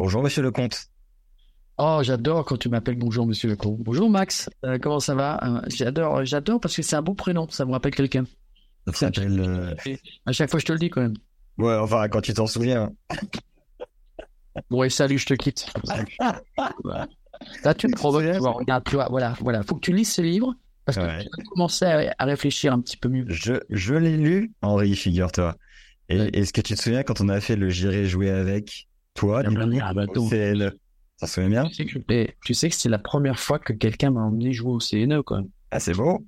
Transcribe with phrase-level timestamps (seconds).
[0.00, 0.86] Bonjour Monsieur le Comte.
[1.76, 3.76] Oh, j'adore quand tu m'appelles bonjour monsieur le con.
[3.78, 5.38] Bonjour Max, Euh, comment ça va?
[5.44, 8.24] Euh, J'adore, j'adore parce que c'est un beau prénom, ça me rappelle quelqu'un.
[8.94, 9.74] Ça euh,
[10.26, 11.18] À chaque fois je te le dis quand même.
[11.58, 12.90] Ouais, enfin quand tu t'en souviens.
[14.70, 15.66] Bon et salut, je te quitte.
[17.62, 20.14] Là tu me provoques, tu vois, regarde, tu vois, voilà, voilà, faut que tu lises
[20.14, 20.54] ce livre
[20.86, 21.24] parce que Ouais.
[21.24, 23.26] tu vas commencer à, à réfléchir un petit peu mieux.
[23.28, 25.56] Je, je l'ai lu, Henri, figure-toi.
[26.08, 26.30] Et Ouais.
[26.32, 28.86] est-ce que tu te souviens quand on a fait le J'irai jouer avec?
[29.14, 30.70] Toi du coup, CNE
[31.16, 31.64] Ça se souvient bien?
[31.66, 34.52] Tu sais que, et tu sais que c'est la première fois que quelqu'un m'a emmené
[34.52, 35.48] jouer au CNE quand même.
[35.70, 36.24] Ah, c'est beau.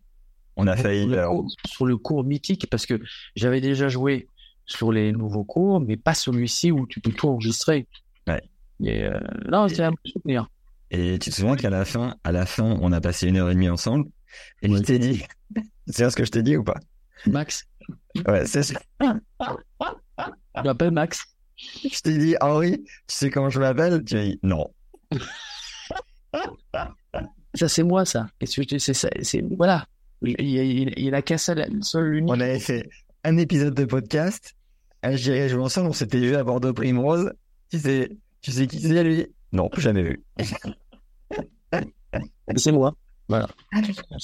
[0.56, 1.02] On a failli.
[1.02, 3.00] sur, le cours, sur le cours mythique parce que
[3.36, 4.26] j'avais déjà joué
[4.66, 7.86] sur les nouveaux cours, mais pas celui-ci où tu peux tout enregistrer.
[8.26, 8.42] Ouais.
[8.84, 9.18] Et euh,
[9.50, 10.48] non, c'est un bon souvenir.
[10.90, 13.50] Et tu te souviens qu'à la fin, à la fin, on a passé une heure
[13.50, 14.08] et demie ensemble?
[14.60, 15.24] Et je t'ai dit.
[15.88, 16.78] Sais ce que je t'ai dit ou pas?
[17.26, 17.66] Max,
[18.26, 18.80] Ouais, c'est ça.
[19.00, 21.24] je m'appelle Max.
[21.84, 24.04] Je t'ai dit, Henri, tu sais comment je m'appelle?
[24.04, 24.68] Tu m'as dit, non.
[27.54, 28.28] Ça, c'est moi, ça.
[28.44, 29.86] C'est, voilà.
[30.22, 32.30] Il, il, a qu'un seul, seul unique.
[32.30, 32.88] On avait fait
[33.24, 34.54] un épisode de podcast.
[35.02, 35.90] Un J'irai jouer ensemble.
[35.90, 37.30] On s'était vu à Bordeaux Primrose.
[37.70, 39.26] Tu sais, tu sais qui c'est lui?
[39.52, 40.24] Non, jamais vu.
[42.56, 42.94] C'est moi.
[43.28, 43.48] Voilà.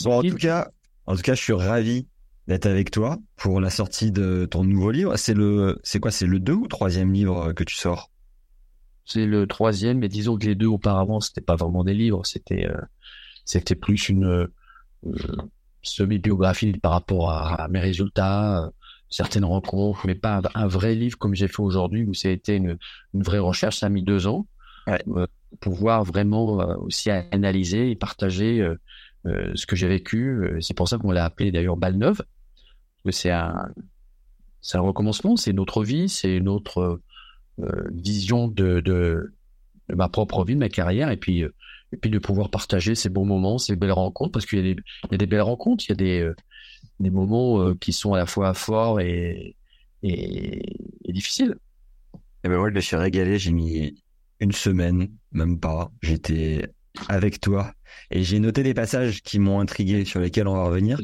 [0.05, 0.70] Bon, en tout cas,
[1.06, 2.06] en tout cas, je suis ravi
[2.48, 5.16] d'être avec toi pour la sortie de ton nouveau livre.
[5.16, 6.10] C'est le, c'est quoi?
[6.10, 8.10] C'est le deux ou troisième livre que tu sors?
[9.04, 12.66] C'est le troisième, mais disons que les deux auparavant, c'était pas vraiment des livres, c'était
[12.66, 12.76] euh,
[13.44, 14.47] c'était plus une euh,
[15.82, 18.70] semi-biographie par rapport à, à mes résultats, euh,
[19.10, 22.32] certaines rencontres, mais pas un, un vrai livre comme j'ai fait aujourd'hui où ça a
[22.32, 22.76] été une,
[23.14, 23.78] une vraie recherche.
[23.78, 24.47] Ça a mis deux ans
[24.87, 25.03] Ouais.
[25.04, 25.26] pour
[25.60, 28.66] pouvoir vraiment aussi analyser et partager
[29.26, 30.56] ce que j'ai vécu.
[30.62, 32.38] C'est pour ça qu'on l'a appelé d'ailleurs Balle Neuve, parce
[33.04, 33.69] que c'est un
[34.75, 37.00] un recommencement, c'est notre vie, c'est notre
[37.60, 39.32] euh, vision de,
[39.94, 41.54] ma propre vie, de ma carrière, et puis, euh,
[41.92, 45.16] et puis de pouvoir partager ces bons moments, ces belles rencontres, parce qu'il y a
[45.16, 46.34] des, belles rencontres, il y a des, euh,
[47.10, 49.56] moments euh, qui sont à la fois forts et,
[50.03, 51.56] et, et difficiles.
[52.44, 53.38] Eh ben moi, je me suis régalé.
[53.38, 54.00] J'ai mis
[54.41, 55.91] une semaine, même pas.
[56.03, 56.69] J'étais
[57.08, 57.72] avec toi
[58.10, 61.00] et j'ai noté des passages qui m'ont intrigué, sur lesquels on va revenir.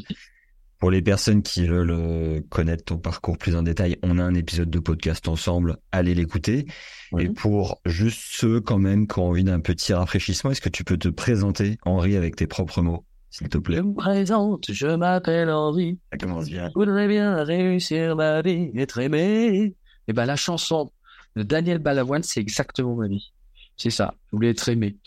[0.79, 4.35] Pour les personnes qui veulent euh, connaître ton parcours plus en détail, on a un
[4.35, 5.77] épisode de podcast ensemble.
[5.93, 6.67] Allez l'écouter.
[7.13, 7.25] Oui.
[7.25, 10.85] Et pour juste ceux quand même qui ont envie d'un petit rafraîchissement, est-ce que tu
[10.85, 13.77] peux te présenter, Henri, avec tes propres mots, s'il te plaît?
[13.79, 16.69] Je me présente, je m'appelle Henri, Ça commence bien.
[16.69, 19.75] je voudrais bien réussir ma vie, être aimé.
[20.07, 20.91] Et ben la chanson
[21.35, 23.33] de Daniel Balavoine, c'est exactement ma vie.
[23.77, 24.99] C'est ça, je voulais être aimé.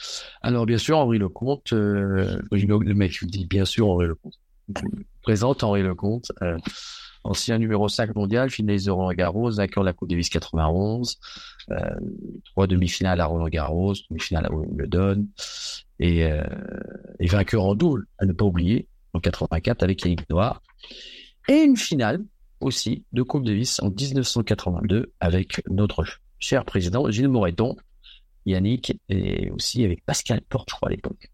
[0.41, 4.33] Alors bien sûr, Henri Lecomte, euh, le mec je dis bien sûr Henri Lecomte.
[5.21, 6.57] Présente Henri Lecomte, euh,
[7.23, 11.17] ancien numéro 5 mondial, finaliste de Roland Garros, vainqueur de la Coupe Davis 91,
[11.71, 11.75] euh,
[12.45, 15.27] trois demi-finales à Roland Garros, demi-finale à Wimbledon,
[15.99, 16.43] et, euh,
[17.19, 20.61] et vainqueur en double, à ne pas oublier, en 84 avec Yannick Noir,
[21.49, 22.23] et une finale
[22.59, 26.05] aussi de Coupe Davis en 1982 avec notre
[26.39, 27.75] cher président Gilles Moreton,
[28.45, 31.29] Yannick, et aussi avec Pascal Porte, à l'époque.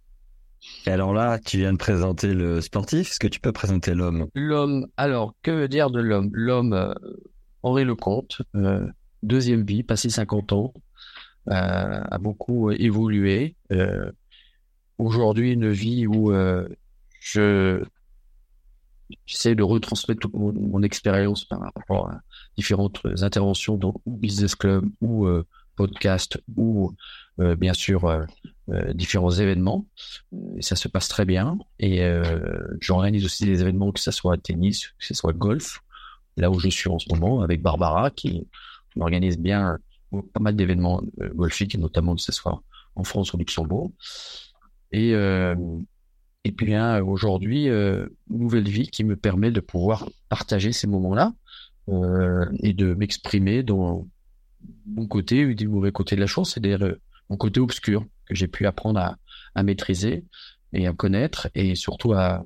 [0.85, 3.11] Alors là, tu viens de présenter le sportif.
[3.11, 4.27] Est-ce que tu peux présenter l'homme?
[4.33, 6.29] L'homme, alors, que veut dire de l'homme?
[6.33, 6.93] L'homme, euh,
[7.63, 8.85] Henri Lecomte, euh,
[9.21, 10.73] deuxième vie, passé 50 ans,
[11.49, 13.55] euh, a beaucoup évolué.
[14.97, 16.31] Aujourd'hui, une vie où
[17.19, 17.83] je
[19.25, 22.19] j'essaie de retransmettre toute mon, expérience par rapport à
[22.57, 25.27] différentes interventions dans Business Club ou
[25.75, 26.95] podcast ou
[27.37, 28.25] bien sûr
[28.69, 29.85] euh, différents événements.
[30.57, 31.57] Et ça se passe très bien.
[31.79, 35.81] Et euh, j'organise aussi des événements, que ce soit tennis, que ce soit golf,
[36.37, 38.47] là où je suis en ce moment, avec Barbara, qui
[38.99, 39.77] organise bien
[40.13, 42.61] euh, pas mal d'événements euh, golfiques, notamment que ce soit
[42.95, 43.91] en France ou au Luxembourg.
[44.91, 45.55] Et, euh,
[46.43, 47.67] et puis bien aujourd'hui,
[48.29, 51.33] nouvelle vie qui me permet de pouvoir partager ces moments-là
[52.61, 54.05] et de m'exprimer dans
[54.85, 56.95] mon côté ou du mauvais côté de la chose, c'est-à-dire
[57.29, 59.17] mon côté obscur que j'ai pu apprendre à,
[59.55, 60.23] à maîtriser
[60.73, 62.43] et à connaître et surtout à,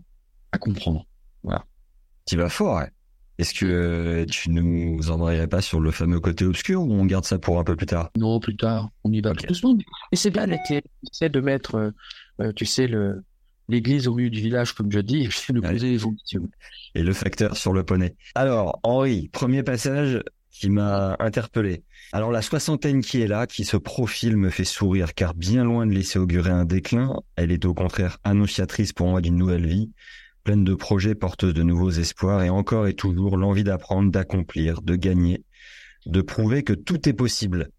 [0.52, 1.06] à comprendre.
[1.44, 1.66] Voilà.
[2.26, 2.90] Tu vas fort, ouais.
[3.38, 7.24] Est-ce que euh, tu nous embrayerais pas sur le fameux côté obscur ou on garde
[7.24, 8.10] ça pour un peu plus tard?
[8.18, 8.90] Non, plus tard.
[9.04, 9.46] On y va Ok.
[9.46, 9.80] tout.
[10.12, 10.48] Et c'est bien.
[11.12, 11.92] C'est de mettre, euh,
[12.42, 13.24] euh, tu sais, le
[13.70, 16.50] l'église au milieu du village, comme je dis, et poser les fonctions.
[16.96, 18.16] Et le facteur sur le poney.
[18.34, 21.84] Alors, Henri, premier passage qui m'a interpellé.
[22.14, 25.86] Alors, la soixantaine qui est là, qui se profile, me fait sourire, car bien loin
[25.86, 29.92] de laisser augurer un déclin, elle est au contraire annonciatrice pour moi d'une nouvelle vie,
[30.44, 34.96] pleine de projets porteuse de nouveaux espoirs, et encore et toujours l'envie d'apprendre, d'accomplir, de
[34.96, 35.44] gagner,
[36.06, 37.70] de prouver que tout est possible.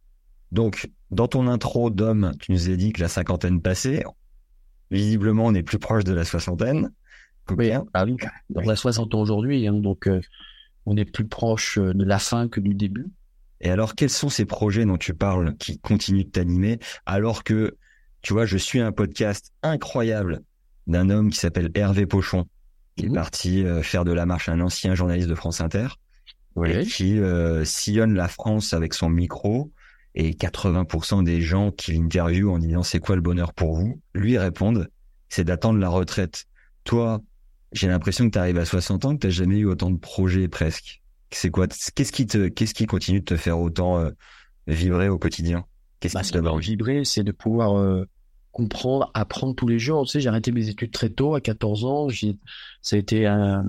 [0.53, 4.05] Donc, dans ton intro d'homme, tu nous as dit que la cinquantaine passée,
[4.91, 6.91] visiblement, on est plus proche de la soixantaine.
[7.57, 8.17] Oui, ah oui.
[8.55, 10.21] On a 60 ans aujourd'hui, hein, donc euh,
[10.85, 13.07] on est plus proche euh, de la fin que du début.
[13.61, 17.77] Et alors, quels sont ces projets dont tu parles qui continuent de t'animer alors que,
[18.23, 20.43] tu vois, je suis un podcast incroyable
[20.87, 22.47] d'un homme qui s'appelle Hervé Pochon,
[22.97, 25.89] qui est parti euh, faire de la marche, un ancien journaliste de France Inter,
[26.65, 29.71] et qui euh, sillonne la France avec son micro,
[30.15, 34.39] et 80% des gens qui l'interviewent en disant c'est quoi le bonheur pour vous, lui
[34.39, 34.89] répondent
[35.29, 36.47] c'est d'attendre la retraite.
[36.85, 37.21] Toi,
[37.73, 40.49] j'ai l'impression que tu arrives à 60 ans, que t'as jamais eu autant de projets
[40.49, 41.03] presque.
[41.31, 44.11] C'est quoi Qu'est-ce qui te, qu'est-ce qui continue de te faire autant euh,
[44.67, 45.65] vibrer au quotidien?
[46.01, 48.05] Qu'est-ce Bah, qui te vibré, c'est de pouvoir euh,
[48.53, 50.05] comprendre, apprendre tous les jours.
[50.05, 52.09] Tu sais, j'ai arrêté mes études très tôt, à 14 ans.
[52.09, 52.39] J'ai,
[52.83, 53.65] ça a été un,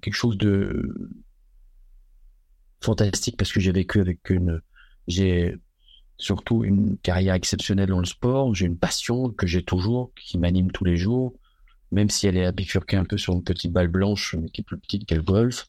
[0.00, 0.94] quelque chose de
[2.82, 4.60] fantastique parce que j'ai vécu avec une,
[5.06, 5.56] j'ai
[6.16, 8.54] surtout une carrière exceptionnelle dans le sport.
[8.54, 11.34] J'ai une passion que j'ai toujours, qui m'anime tous les jours,
[11.90, 14.64] même si elle est bifurquée un peu sur une petite balle blanche, mais qui est
[14.64, 15.66] plus petite qu'elle golf.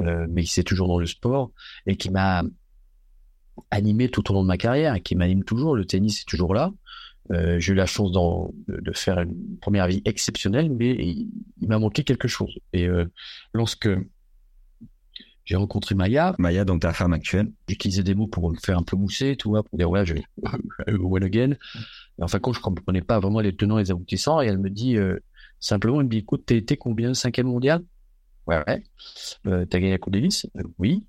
[0.00, 1.50] Euh, mais c'est toujours dans le sport
[1.86, 2.42] et qui m'a
[3.70, 5.76] animé tout au long de ma carrière et qui m'anime toujours.
[5.76, 6.72] Le tennis est toujours là.
[7.30, 11.30] Euh, j'ai eu la chance de, faire une première vie exceptionnelle, mais il,
[11.60, 12.58] il m'a manqué quelque chose.
[12.72, 13.06] Et euh,
[13.52, 13.88] lorsque
[15.44, 17.50] j'ai rencontré Maya, Maya, donc ta femme actuelle.
[17.68, 20.14] j'utilisais des mots pour me faire un peu mousser, tu vois, pour dire ouais, je
[20.94, 21.52] one again.
[22.18, 24.40] Et en fin de compte, je comprenais pas vraiment les tenants et les aboutissants.
[24.40, 25.18] Et elle me dit euh,
[25.58, 27.12] simplement, elle me dit, écoute, t'es combien?
[27.14, 27.82] Cinquième mondial?
[28.46, 28.82] Ouais, ouais.
[29.46, 30.46] Euh, T'as gagné la Coupe Davis?
[30.56, 31.06] Euh, Oui.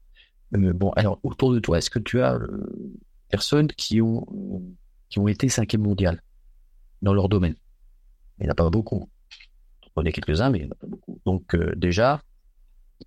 [0.55, 2.93] Euh, bon, alors autour de toi, est-ce que tu as euh,
[3.29, 4.25] personnes qui ont
[5.09, 6.21] qui ont été cinquième mondial
[7.01, 7.55] dans leur domaine?
[8.39, 9.09] Il n'y en a pas beaucoup.
[9.95, 11.19] On est quelques-uns, mais il n'y en a pas beaucoup.
[11.25, 12.21] Donc euh, déjà,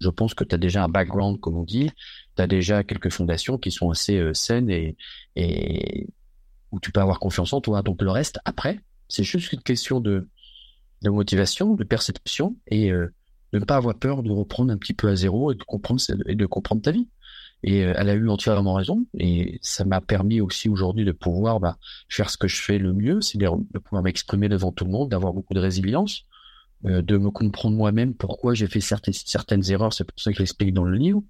[0.00, 1.90] je pense que tu as déjà un background, comme on dit,
[2.37, 4.96] tu as déjà quelques fondations qui sont assez saines et,
[5.37, 6.08] et
[6.73, 7.82] où tu peux avoir confiance en toi.
[7.82, 10.28] Donc le reste, après, c'est juste une question de,
[11.02, 13.12] de motivation, de perception et euh,
[13.52, 16.00] de ne pas avoir peur de reprendre un petit peu à zéro et de comprendre
[16.26, 17.08] et de comprendre ta vie.
[17.62, 21.58] Et euh, elle a eu entièrement raison et ça m'a permis aussi aujourd'hui de pouvoir
[21.58, 21.78] bah,
[22.08, 25.10] faire ce que je fais le mieux, c'est-à-dire de pouvoir m'exprimer devant tout le monde,
[25.10, 26.25] d'avoir beaucoup de résilience,
[26.84, 30.37] euh, de me comprendre moi-même pourquoi j'ai fait certaines, certaines erreurs, c'est pour ça que
[30.37, 31.22] je l'explique dans le livre.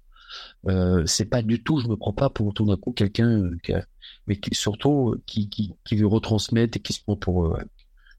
[0.67, 3.81] Euh, c'est pas du tout, je me prends pas pour tout d'un coup quelqu'un, euh,
[4.27, 7.57] mais qui, surtout euh, qui, qui, qui veut retransmettre et qui se prend pour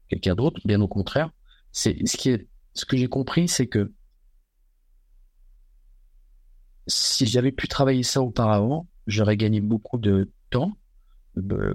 [0.09, 0.59] quelqu'un d'autre.
[0.65, 1.31] Bien au contraire,
[1.71, 3.91] c'est ce qui est, ce que j'ai compris, c'est que
[6.87, 10.77] si j'avais pu travailler ça auparavant, j'aurais gagné beaucoup de temps,
[11.37, 11.73] euh,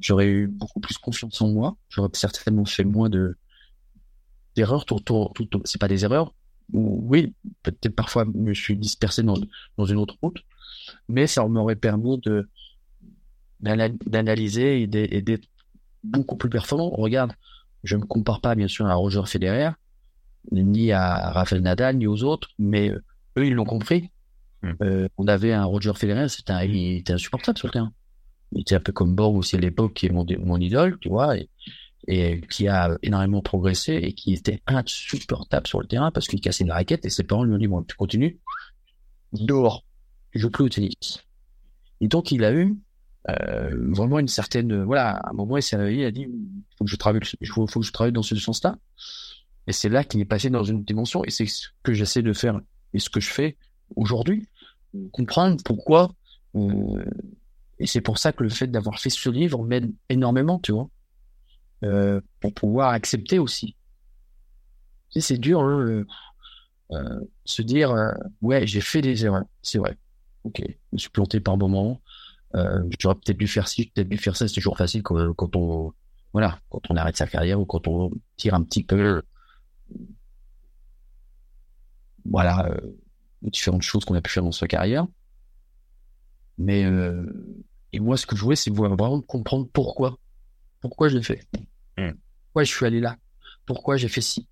[0.00, 3.36] j'aurais eu beaucoup plus confiance en moi, j'aurais certainement fait moins de
[4.56, 4.84] d'erreurs.
[4.84, 6.34] Tout, tout, tout, c'est pas des erreurs.
[6.72, 9.34] ou- Oui, peut-être parfois je suis dispersé dans,
[9.86, 10.38] une autre route,
[11.08, 12.48] mais ça m'aurait permis de
[13.60, 14.86] d'ana- d'analyser et
[15.22, 15.48] d'être
[16.04, 16.90] beaucoup plus performant.
[16.90, 17.32] Regarde,
[17.84, 19.70] je me compare pas bien sûr à Roger Federer,
[20.52, 23.02] ni à Rafael Nadal, ni aux autres, mais euh,
[23.38, 24.10] eux ils l'ont compris.
[24.62, 24.72] Mm.
[24.82, 27.92] Euh, on avait un Roger Federer, c'était un, il était insupportable sur le terrain.
[28.52, 31.08] Il était un peu comme Borg aussi à l'époque, qui est mon, mon idole, tu
[31.08, 31.48] vois, et,
[32.06, 36.64] et qui a énormément progressé et qui était insupportable sur le terrain parce qu'il cassait
[36.64, 38.38] la raquette et ses parents lui ont dit bon tu continues
[39.32, 39.84] dehors
[40.32, 41.24] tu joues plus au tennis
[42.00, 42.76] et donc il a eu
[43.30, 46.28] euh, vraiment une certaine voilà à un moment il s'est réveillé il a dit
[46.76, 48.76] faut que je travaille il faut, que je travaille dans ce sens là
[49.66, 52.32] et c'est là qu'il est passé dans une dimension et c'est ce que j'essaie de
[52.32, 52.60] faire
[52.92, 53.56] et ce que je fais
[53.96, 54.48] aujourd'hui
[55.12, 56.12] comprendre pourquoi
[56.54, 57.04] euh,
[57.78, 60.88] et c'est pour ça que le fait d'avoir fait ce livre m'aide énormément tu vois
[61.84, 63.76] euh, pour pouvoir accepter aussi.
[65.10, 66.06] Tu sais, c'est dur, hein, euh,
[66.92, 69.96] euh, se dire, euh, ouais, j'ai fait des erreurs, c'est vrai.
[70.44, 72.00] Ok, je me suis planté par moment.
[72.54, 74.48] Euh, J'aurais peut-être dû faire ci, peut-être dû faire ça.
[74.48, 75.92] C'est toujours facile quand, quand on,
[76.32, 79.22] voilà, quand on arrête sa carrière ou quand on tire un petit peu,
[82.24, 82.96] voilà, euh,
[83.42, 85.06] différentes choses qu'on a pu faire dans sa carrière.
[86.58, 87.26] Mais euh,
[87.92, 90.18] et moi, ce que je voulais, c'est vraiment comprendre pourquoi,
[90.80, 91.46] pourquoi je l'ai fait.
[91.98, 92.12] Mm.
[92.46, 93.16] Pourquoi je suis allé là
[93.66, 94.46] pourquoi j'ai fait ci.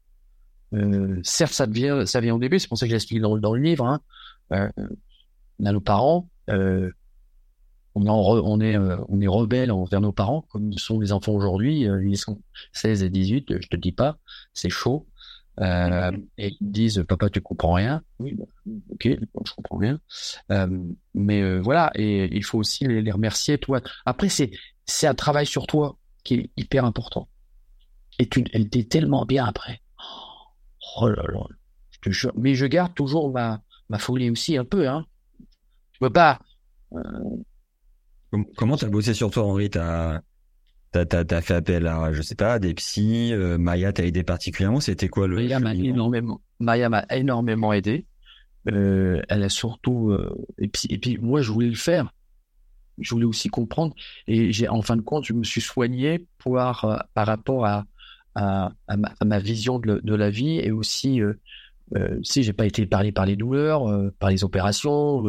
[0.74, 3.54] Euh, certes, ça vient, ça vient au début, c'est pour ça que j'explique dans, dans
[3.54, 3.84] le livre.
[3.84, 4.00] Hein.
[4.52, 4.68] Euh,
[5.60, 6.90] on a nos parents, euh,
[7.94, 11.80] on, on est, on est rebelle envers nos parents, comme sont les enfants aujourd'hui.
[11.82, 12.40] Ils sont
[12.72, 14.18] 16 et 18, je te dis pas,
[14.54, 15.06] c'est chaud.
[15.60, 18.44] Euh, et ils disent papa tu comprends rien oui bah,
[18.90, 20.00] ok je comprends rien.
[20.50, 20.66] Euh,
[21.14, 23.80] mais euh, voilà et il faut aussi les, les remercier toi.
[24.06, 24.50] Après c'est
[24.86, 27.28] c'est un travail sur toi qui est hyper important.
[28.18, 29.80] Et tu elle t'est tellement bien après.
[30.96, 31.44] Oh là là
[31.90, 32.32] je te jure.
[32.36, 35.06] Mais je garde toujours ma ma folie aussi un peu hein.
[35.92, 36.40] Je peux pas
[36.94, 37.00] euh,
[38.56, 39.68] Comment t'as bossé sur toi, Henri?
[39.68, 40.22] T'as
[40.92, 43.32] t'as t'as t'as fait appel à je sais pas des psys.
[43.32, 44.80] euh, Maya t'a aidé particulièrement.
[44.80, 48.06] C'était quoi le Maya m'a énormément, Maya m'a énormément aidé.
[48.70, 52.12] Euh, elle a surtout, euh, et puis, et puis moi, je voulais le faire.
[52.98, 53.94] Je voulais aussi comprendre.
[54.28, 57.84] Et j'ai, en fin de compte, je me suis soigné pour, euh, par rapport à,
[58.36, 61.32] à, à, ma, à ma vision de, de la vie et aussi, euh,
[61.96, 65.24] euh, si j'ai pas été parlé par les douleurs, euh, par les opérations,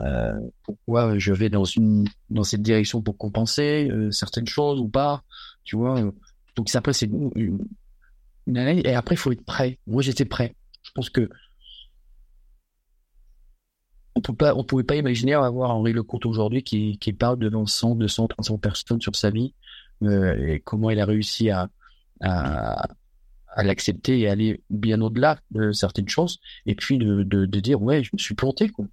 [0.00, 5.24] euh, pourquoi je vais dans cette direction pour compenser euh, certaines choses ou pas,
[5.64, 6.00] tu vois.
[6.56, 7.58] Donc, après, c'est une,
[8.48, 8.82] analyse.
[8.84, 9.78] Et après, il faut être prêt.
[9.86, 10.54] Moi, j'étais prêt.
[10.82, 11.28] Je pense que
[14.14, 17.94] on peut pas, on pouvait pas imaginer avoir Henri Lecomte aujourd'hui qui, parle devant 100,
[17.96, 19.54] 200, 300 personnes sur sa vie
[20.02, 21.68] euh, et comment il a réussi à,
[23.56, 28.02] l'accepter et aller bien au-delà de certaines choses et puis de, de, de dire ouais,
[28.02, 28.86] je me suis planté quoi.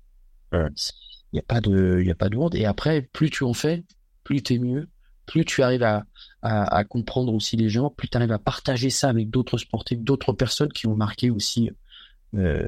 [1.34, 2.56] Il y a pas de, a pas de honte.
[2.56, 3.84] Et après, plus tu en fais,
[4.24, 4.88] plus t'es mieux,
[5.26, 6.06] plus tu arrives à,
[6.42, 10.34] à, comprendre aussi les gens, plus tu arrives à partager ça avec d'autres sportifs, d'autres
[10.34, 11.72] personnes qui ont marqué aussi
[12.36, 12.68] euh,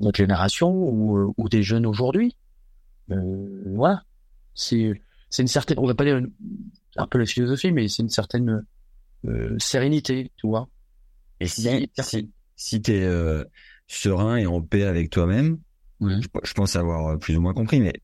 [0.00, 2.36] notre génération ou, euh, ou des jeunes aujourd'hui.
[3.10, 4.04] Euh, voilà.
[4.54, 4.92] C'est,
[5.30, 6.20] c'est une certaine, on va pas dire
[6.96, 8.64] un peu la philosophie, mais c'est une certaine
[9.24, 10.68] euh, sérénité, tu vois.
[11.40, 13.44] Et si si si t'es euh,
[13.86, 15.58] serein et en paix avec toi-même,
[16.02, 16.20] Ouais.
[16.20, 17.80] je, je pense avoir euh, plus ou moins compris.
[17.80, 17.94] Mais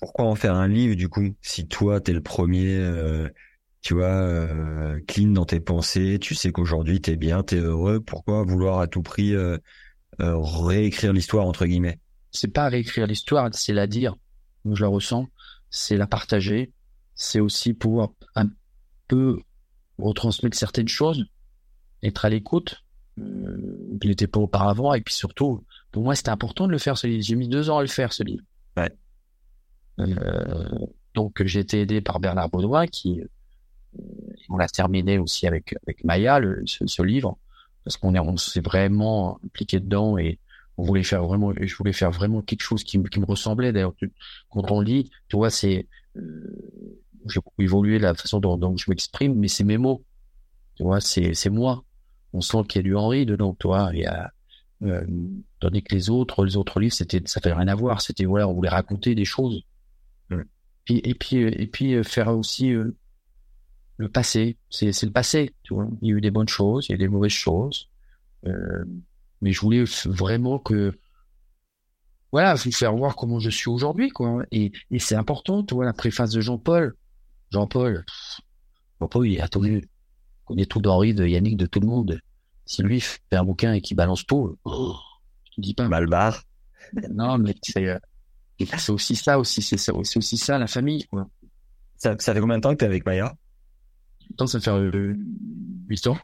[0.00, 3.28] pourquoi en faire un livre du coup Si toi t'es le premier, euh,
[3.80, 8.00] tu vois, euh, clean dans tes pensées, tu sais qu'aujourd'hui t'es bien, t'es heureux.
[8.00, 9.58] Pourquoi vouloir à tout prix euh,
[10.20, 11.98] euh, réécrire l'histoire entre guillemets?
[12.30, 14.16] C'est pas réécrire l'histoire, c'est la dire.
[14.64, 15.28] Moi, je la ressens,
[15.70, 16.72] c'est la partager,
[17.14, 18.48] c'est aussi pouvoir un
[19.08, 19.38] peu
[19.98, 21.24] retransmettre certaines choses,
[22.02, 22.84] être à l'écoute.
[23.20, 25.64] Euh, je l'étais pas auparavant, et puis surtout,
[25.94, 27.22] pour moi, c'était important de le faire ce livre.
[27.22, 28.42] J'ai mis deux ans à le faire ce livre.
[28.76, 28.90] Ouais.
[30.00, 30.68] Euh,
[31.14, 34.02] donc, j'ai été aidé par Bernard Baudouin, qui euh,
[34.48, 37.38] on l'a terminé aussi avec avec Maya, le, ce, ce livre,
[37.84, 40.40] parce qu'on est on s'est vraiment impliqué dedans et
[40.78, 43.72] on voulait faire vraiment, je voulais faire vraiment quelque chose qui, me- qui me ressemblait.
[43.72, 43.94] D'ailleurs,
[44.50, 45.86] quand on lit, tu vois, c'est,
[46.16, 46.20] euh,
[47.28, 50.02] j'ai beaucoup évolué la façon dont, dont je m'exprime, mais c'est mes mots.
[50.74, 51.84] Tu vois, c'est, c'est moi.
[52.32, 53.90] On sent qu'il y a du Henri dedans, tu vois.
[53.92, 54.32] Il y a,
[54.82, 55.06] euh,
[55.64, 58.02] tandis que les autres, les autres livres, c'était, ça fait rien à voir.
[58.02, 59.62] C'était, voilà, on voulait raconter des choses.
[60.30, 60.44] Ouais.
[60.84, 62.94] Puis, et puis, euh, et puis, euh, faire aussi, euh,
[63.96, 64.58] le passé.
[64.68, 65.88] C'est, c'est le passé, tu vois.
[66.02, 67.88] Il y a eu des bonnes choses, il y a eu des mauvaises choses.
[68.46, 68.84] Euh,
[69.40, 70.92] mais je voulais vraiment que
[72.30, 75.86] voilà vous faire voir comment je suis aujourd'hui quoi et, et c'est important tu vois
[75.86, 76.94] la préface de Jean-Paul
[77.50, 78.04] Jean-Paul
[79.00, 82.20] Jean-Paul il a tout vu il connaît tout d'Henri de Yannick de tout le monde
[82.66, 84.96] si lui fait un bouquin et qu'il balance tout oh,
[85.56, 86.42] te dis pas Malbar.
[87.10, 87.98] non mais c'est euh,
[88.78, 91.28] c'est aussi ça aussi c'est ça c'est aussi ça la famille quoi
[91.96, 93.34] Ça, ça fait combien de temps que t'es avec Maya?
[94.36, 95.14] Tant ça fait euh,
[95.88, 96.18] 8 ans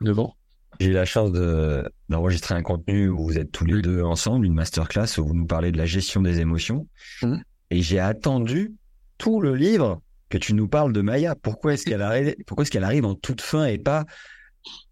[0.00, 0.34] 9 ans
[0.78, 4.46] J'ai eu la chance de d'enregistrer un contenu où vous êtes tous les deux ensemble,
[4.46, 6.86] une masterclass où vous nous parlez de la gestion des émotions.
[7.22, 7.42] Mhm.
[7.70, 8.74] Et j'ai attendu
[9.18, 11.34] tout le livre que tu nous parles de Maya.
[11.34, 14.06] Pourquoi est-ce qu'elle arrive, pourquoi est-ce qu'elle arrive en toute fin et pas?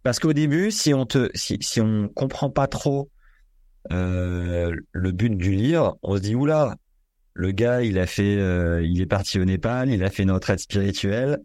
[0.03, 3.11] Parce qu'au début, si on te, si, si on comprend pas trop
[3.91, 6.77] le but du livre, on se dit oula,
[7.39, 10.33] le gars, il a fait, euh, il est parti au Népal, il a fait une
[10.33, 11.39] retraite spirituelle.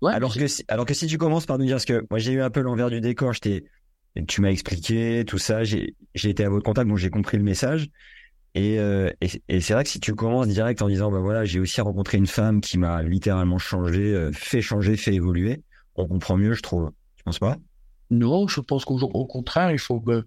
[0.00, 2.20] ouais Alors que, si, alors que si tu commences par nous dire, parce que moi
[2.20, 6.44] j'ai eu un peu l'envers du décor, tu m'as expliqué tout ça, j'ai, j'ai été
[6.44, 7.88] à votre contact, donc j'ai compris le message.
[8.54, 11.44] Et, euh, et, et c'est vrai que si tu commences direct en disant, bah voilà,
[11.44, 15.62] j'ai aussi rencontré une femme qui m'a littéralement changé, euh, fait changer, fait évoluer,
[15.96, 16.92] on comprend mieux, je trouve.
[17.16, 17.56] Tu penses pas?
[18.10, 20.24] Non, je pense qu'au au contraire, il faut que,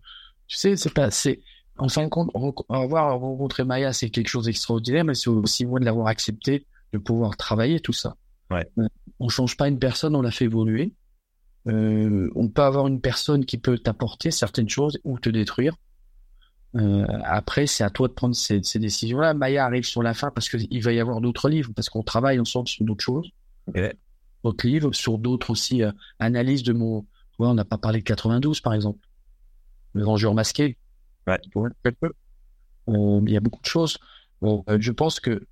[0.47, 1.39] tu sais, c'est pas, c'est,
[1.77, 2.29] en fin de compte,
[2.69, 6.97] avoir rencontré Maya, c'est quelque chose d'extraordinaire, mais c'est aussi moi de l'avoir accepté, de
[6.97, 8.15] pouvoir travailler tout ça.
[8.51, 8.67] Ouais.
[8.77, 8.87] Euh,
[9.19, 10.93] On change pas une personne, on la fait évoluer.
[11.67, 15.75] Euh, on peut avoir une personne qui peut t'apporter certaines choses ou te détruire.
[16.75, 19.33] Euh, après, c'est à toi de prendre ces, ces décisions-là.
[19.33, 22.39] Maya arrive sur la fin parce qu'il va y avoir d'autres livres, parce qu'on travaille
[22.39, 23.29] ensemble sur d'autres choses.
[23.67, 23.79] Ok.
[24.43, 27.05] D'autres livres, sur d'autres aussi euh, analyses de mon,
[27.37, 28.99] vois, on n'a pas parlé de 92, par exemple.
[29.93, 30.77] Le Vengeur masqué.
[31.27, 31.39] Ouais.
[32.89, 33.97] Euh, il y a beaucoup de choses.
[34.43, 35.45] Euh, je pense que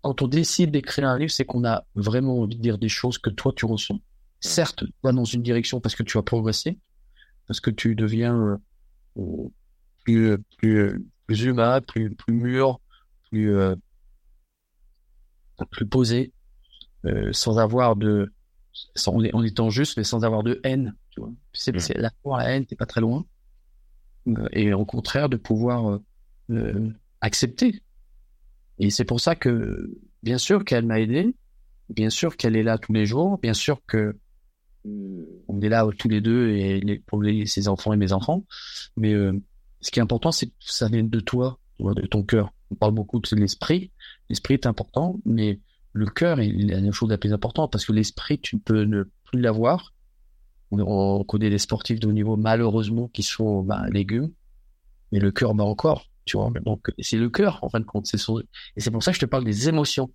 [0.00, 3.18] quand on décide d'écrire un livre, c'est qu'on a vraiment envie de dire des choses
[3.18, 4.00] que toi tu ressens.
[4.40, 6.78] Certes, tu vas dans une direction parce que tu vas progresser,
[7.46, 8.58] parce que tu deviens
[9.16, 9.48] euh,
[10.04, 12.80] plus, plus, plus humain, plus, plus mûr,
[13.30, 13.54] plus,
[15.70, 16.32] plus posé,
[17.30, 18.32] sans avoir de,
[18.96, 20.96] sans, en étant juste, mais sans avoir de haine.
[21.10, 22.00] Tu vois, c'est, mmh.
[22.00, 23.24] la, la haine, t'es pas très loin.
[24.52, 26.00] Et au contraire, de pouvoir
[26.50, 27.82] euh, accepter.
[28.78, 31.34] Et c'est pour ça que, bien sûr qu'elle m'a aidé,
[31.88, 34.16] bien sûr qu'elle est là tous les jours, bien sûr que
[34.86, 38.44] euh, on est là tous les deux et pour les, ses enfants et mes enfants.
[38.96, 39.32] Mais euh,
[39.80, 42.52] ce qui est important, c'est que ça vient de toi, de ton cœur.
[42.70, 43.90] On parle beaucoup de l'esprit.
[44.28, 45.60] L'esprit est important, mais
[45.92, 49.40] le cœur est la chose la plus importante parce que l'esprit, tu peux ne plus
[49.40, 49.92] l'avoir.
[50.72, 54.30] On connaît des sportifs de haut niveau, malheureusement, qui sont bah, légumes,
[55.10, 56.08] mais le cœur bat encore.
[56.24, 58.06] Tu vois, donc c'est le cœur en fin de compte.
[58.06, 58.18] C'est
[58.76, 60.10] Et c'est pour ça que je te parle des émotions.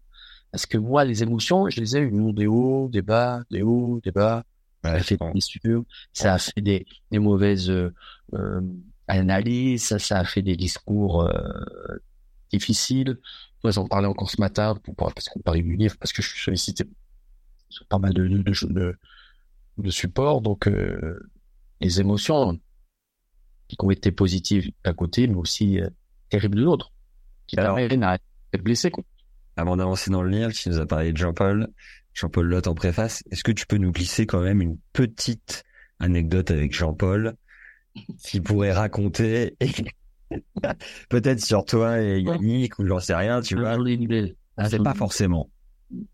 [0.52, 4.00] Parce que moi, les émotions, je les ai eues des hauts, des bas, des hauts,
[4.04, 4.44] des bas.
[4.84, 5.82] ça a fait des super,
[6.14, 7.94] ça a fait des, des mauvaises euh,
[8.34, 8.62] euh,
[9.08, 11.98] analyses, ça, ça a fait des discours euh,
[12.52, 13.20] difficiles.
[13.64, 16.30] Moi, en parlais encore ce matin pour, parce qu'on parlait du livre, parce que je
[16.30, 16.86] suis sollicité
[17.70, 18.98] sur pas mal de, de, de, de
[19.90, 20.42] support.
[20.42, 21.20] Donc, euh,
[21.82, 22.60] les émotions,
[23.68, 25.90] qui ont été positives d'un côté, mais aussi euh,
[26.30, 26.92] terribles de l'autre.
[27.48, 29.04] Qui Alors, à être blessé, quoi.
[29.56, 31.68] Avant d'avancer dans le livre, tu nous as parlé de Jean-Paul,
[32.14, 33.24] Jean-Paul Lotte en préface.
[33.32, 35.64] Est-ce que tu peux nous glisser quand même une petite
[36.00, 37.36] anecdote avec Jean-Paul
[38.24, 39.58] qui pourrait raconter
[41.10, 43.76] peut-être sur toi et Yannick ou j'en sais rien, tu vois.
[43.76, 44.36] J'en ai une belle.
[44.58, 45.50] Ah, c'est pas forcément.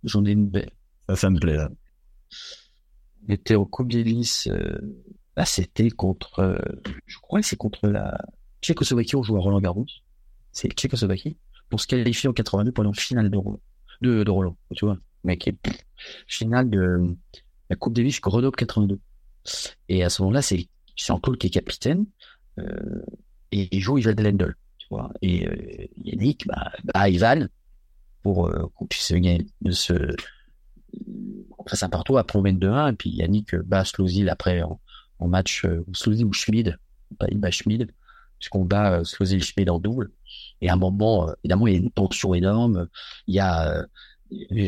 [0.04, 0.72] J'en ai une belle.
[1.10, 1.58] Ça, ça me plaît.
[1.58, 1.70] Là.
[3.28, 4.78] On était au Coupe d'Hélice euh,
[5.36, 6.58] Là, c'était contre, euh,
[7.06, 8.20] je crois que c'est contre la
[8.62, 9.86] Tchécoslovaquie, on joue à Roland Garros.
[10.52, 11.38] C'est Tchécoslovaquie
[11.70, 13.60] pour se qualifier en 82 pour la finale de Roland,
[14.02, 14.98] de, de Roland, tu vois.
[15.24, 15.52] Mec,
[16.28, 17.16] finale de
[17.70, 19.00] la Coupe Davis Grenoble 82.
[19.90, 22.06] Et à ce moment-là, c'est Jean-Paul qui est capitaine,
[22.60, 23.04] euh,
[23.52, 25.12] et il joue Ivan Lendl, tu vois.
[25.22, 27.48] Et euh, Yannick, bah, bah Ivan,
[28.22, 29.72] pour euh, qu'on puisse gagner de
[31.68, 34.80] fasse un partout, après on mène 2-1, et puis Yannick bat Slozil après en,
[35.20, 36.78] en match euh, ou Schmid,
[37.18, 37.92] pas il bat Schmid,
[38.40, 40.12] puisqu'on bat euh, Schmid en double.
[40.62, 42.88] Et à un moment, euh, évidemment, il y a une tension énorme.
[43.28, 43.86] Il y a euh,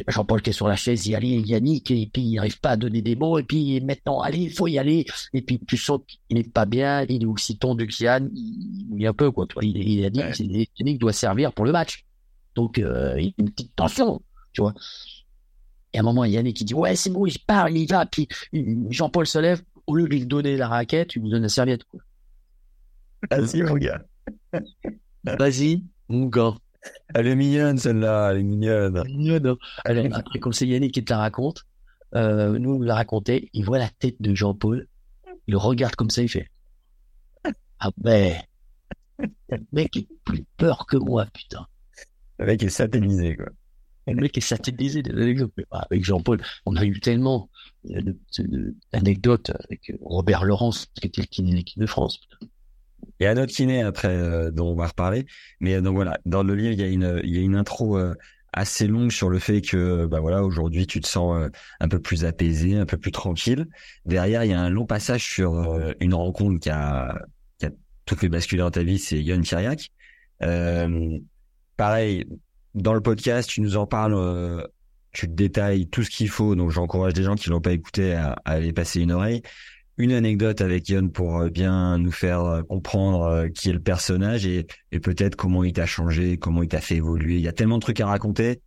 [0.08, 2.72] Jean-Paul qui est sur la chaise, il y a Yannick, et puis il n'arrive pas
[2.72, 5.06] à donner des mots, et puis maintenant, allez, il faut y aller.
[5.34, 9.08] Et puis tu sens qu'il n'est pas bien, il est aussi tendu Kian, il est
[9.08, 9.46] un peu, quoi.
[9.62, 10.44] Il, il a dit que
[10.80, 12.06] Yannick doit servir pour le match.
[12.56, 14.22] Donc, euh, il y a une petite tension,
[14.54, 14.74] tu vois.
[15.96, 18.06] Et à un moment, il Yannick qui dit, ouais, c'est bon, il parle, il va,
[18.06, 18.28] puis
[18.90, 21.84] Jean-Paul se lève, au lieu de lui donner la raquette, tu lui donnes la serviette.
[23.32, 24.04] Vas-y, mon gars.
[25.24, 26.54] Vas-y, mon gars.
[27.14, 28.32] Elle est mignonne, celle-là.
[28.32, 28.98] Elle est mignonne.
[28.98, 29.48] Elle est mignonne.
[29.48, 30.10] Hein.
[30.12, 31.64] Après, comme c'est Yannick qui te la raconte,
[32.14, 34.90] euh, nous, on l'a raconté, il voit la tête de Jean-Paul,
[35.48, 36.50] il le regarde comme ça, il fait
[37.80, 38.36] Ah ben,
[39.18, 41.66] le mec est plus peur que moi, putain.
[42.38, 43.48] Le mec est satellisé, quoi.
[44.08, 45.02] Le mec est satellisé
[45.72, 47.50] Avec Jean-Paul, on a eu tellement
[48.94, 52.20] d'anecdotes avec Robert Laurence, qui était le kiné de l'équipe de France.
[53.22, 55.26] A un autre kiné après euh, dont on va reparler,
[55.60, 57.56] mais euh, donc voilà, dans le livre il y a une il y a une
[57.56, 58.14] intro euh,
[58.52, 62.26] assez longue sur le fait que bah voilà aujourd'hui tu te sens un peu plus
[62.26, 63.68] apaisé, un peu plus tranquille.
[64.06, 65.54] Derrière il y a un long passage sur
[66.00, 67.18] une rencontre qui a
[67.60, 67.72] qui a
[68.06, 69.92] tout fait basculer dans ta vie, c'est Yon Kiriak.
[71.78, 72.26] pareil,
[72.76, 74.62] dans le podcast, tu nous en parles, euh,
[75.12, 76.56] tu détailles tout ce qu'il faut.
[76.56, 79.42] Donc, j'encourage des gens qui l'ont pas écouté à, aller passer une oreille.
[79.98, 84.46] Une anecdote avec Yon pour euh, bien nous faire euh, comprendre qui est le personnage
[84.46, 87.36] et, et peut-être comment il t'a changé, comment il t'a fait évoluer.
[87.36, 88.62] Il y a tellement de trucs à raconter.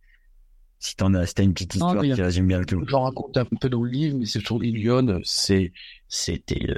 [0.79, 2.83] Si t'en as, si t'as une petite histoire qui résume bien le tout.
[2.87, 5.71] J'en raconte un peu dans le livre, mais c'est sur Yon, c'est,
[6.07, 6.77] c'était le...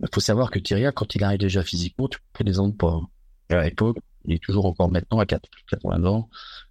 [0.00, 3.00] Il faut savoir que Tyria, quand il arrive déjà physiquement, tu ne présentes pas.
[3.48, 6.28] À l'époque, il est toujours encore maintenant à 80 ans.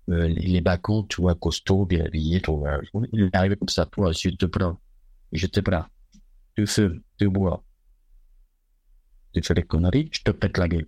[0.09, 2.79] Euh, les bacons, tu vois, costaud, bien habillé, tu vois.
[3.13, 4.77] Il est arrivé comme ça, toi, je te plains.
[5.31, 5.87] Je te plains.
[6.55, 7.63] Tu fumes, tu bois.
[9.33, 10.87] Tu fais des conneries, je te pète la gueule.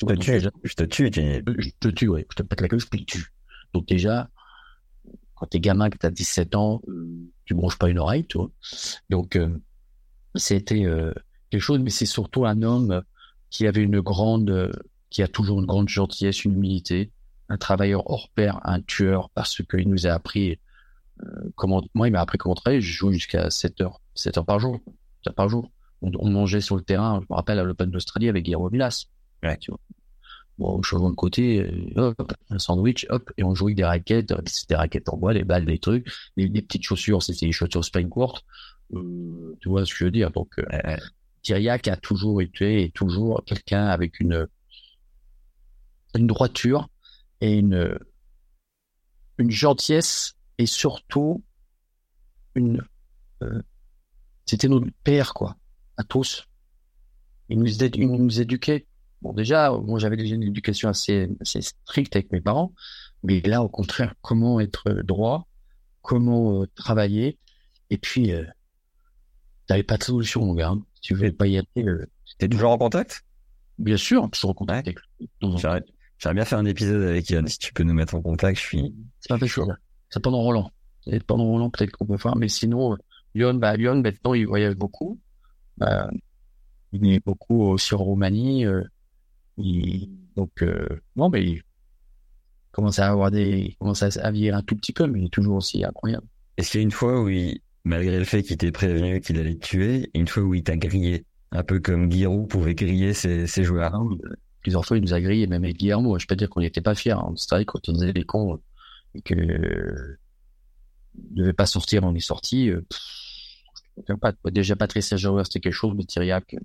[0.00, 2.24] Je te tue, je te tue, Je te tue, oui.
[2.30, 3.26] Je te pète la gueule, je te tue.
[3.72, 4.30] Donc déjà,
[5.34, 8.50] quand t'es gamin, que t'as 17 ans, euh, tu manges pas une oreille, tu vois.
[9.10, 9.48] Donc, euh,
[10.34, 11.12] c'était euh,
[11.50, 13.02] quelque chose, mais c'est surtout un homme
[13.50, 14.72] qui avait une grande
[15.14, 17.12] qui a toujours une grande gentillesse, une humilité,
[17.48, 20.58] un travailleur hors pair, un tueur, parce qu'il nous a appris
[21.22, 21.84] euh, comment.
[21.94, 22.80] Moi, il m'a appris comment travailler.
[22.80, 24.80] Je joue jusqu'à 7 heures 7 heures par jour.
[25.22, 25.70] 7 heures par jour.
[26.02, 29.04] On, on mangeait sur le terrain, je me rappelle, à l'Open d'Australie avec Guillermo Vilas.
[29.44, 29.56] Ouais.
[29.58, 29.78] Tu vois.
[30.58, 31.60] Bon, changement de côté,
[31.96, 35.08] euh, hop, un sandwich, hop, et on jouait avec des raquettes, euh, c'était des raquettes
[35.08, 38.42] en bois, des balles, des trucs, des, des petites chaussures, c'était des chaussures spring court.
[38.94, 40.32] Euh, tu vois ce que je veux dire.
[40.32, 40.96] Donc, Euh,
[41.42, 44.46] Thiriac a toujours été et toujours quelqu'un avec une
[46.14, 46.88] une droiture
[47.40, 47.98] et une
[49.38, 51.42] une gentillesse et surtout
[52.54, 52.82] une
[53.42, 53.62] euh,
[54.46, 55.56] c'était notre père quoi
[55.96, 56.46] à tous.
[57.48, 58.86] Il nous il nous éduquait
[59.22, 62.72] bon déjà moi j'avais déjà une éducation assez assez stricte avec mes parents
[63.22, 65.46] mais là au contraire comment être droit
[66.04, 67.38] comment euh, travailler.
[67.90, 68.44] Et puis euh,
[69.66, 70.82] t'avais pas de solution mon gars hein.
[70.94, 72.06] si tu veux pas y aller euh,
[72.38, 73.24] T'es toujours en contact?
[73.78, 74.98] Bien sûr toujours en contact avec
[76.18, 78.64] J'aimerais bien faire un épisode avec Yann, si tu peux nous mettre en contact, je
[78.64, 78.94] suis...
[79.20, 79.64] c'est pas facile.
[80.10, 80.70] C'est pendant Roland.
[81.06, 82.96] Et pendant Roland peut-être qu'on peut faire mais sinon euh,
[83.34, 85.20] Lyon bah Lyon maintenant il voyage beaucoup.
[85.76, 86.08] Bah,
[86.92, 88.82] il est beaucoup aussi en Roumanie euh,
[89.58, 91.62] il- donc euh, non mais il
[92.72, 95.32] commence à avoir des il commence à, vieillir un tout petit peu mais il est
[95.32, 96.26] toujours aussi incroyable.
[96.56, 99.38] Est-ce qu'il y a une fois où il, malgré le fait qu'il t'ait prévenu qu'il
[99.38, 103.12] allait te tuer, une fois où il t'a grillé Un peu comme Giroud pouvait griller
[103.14, 103.92] ses, ses joueurs?
[103.94, 104.18] Ah oui,
[104.64, 106.18] plusieurs fois, il nous a grillé, même avec Guillermo.
[106.18, 107.12] Je peux dire qu'on n'était pas fiers.
[107.12, 107.32] Hein.
[107.36, 108.62] C'est vrai, quand on faisait les cons euh,
[109.14, 110.18] et que euh,
[111.30, 112.70] ne devait pas sortir, on est sorti.
[112.70, 112.84] Euh,
[114.08, 114.32] ne pas.
[114.50, 116.58] Déjà, Patrice Saint-Germain, c'était quelque chose, mais Thiriac, euh,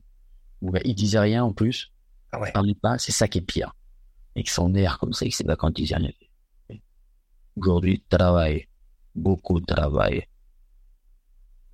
[0.62, 1.92] ouais, il disait rien en plus.
[2.32, 2.52] Ah ouais.
[2.52, 2.98] Parlait pas.
[2.98, 3.76] C'est ça qui est pire.
[4.36, 6.12] Et que son air comme ça, il sait pas quand il disait rien.
[7.58, 8.68] Aujourd'hui, travail.
[9.14, 10.26] Beaucoup de travail.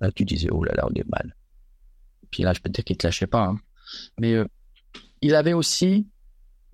[0.00, 1.36] Là, tu disais, oh là là, on est mal.
[2.30, 3.44] Puis là, je peux te dire qu'il te lâchait pas.
[3.46, 3.60] hein.
[4.18, 4.46] Mais euh,
[5.22, 6.08] il avait aussi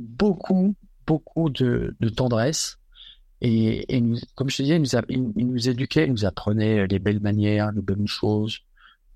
[0.03, 0.75] beaucoup,
[1.07, 2.79] beaucoup de, tendresse.
[3.41, 3.87] Et,
[4.35, 8.07] comme je te disais, il nous, éduquait, il nous apprenait les belles manières, les bonnes
[8.07, 8.61] choses.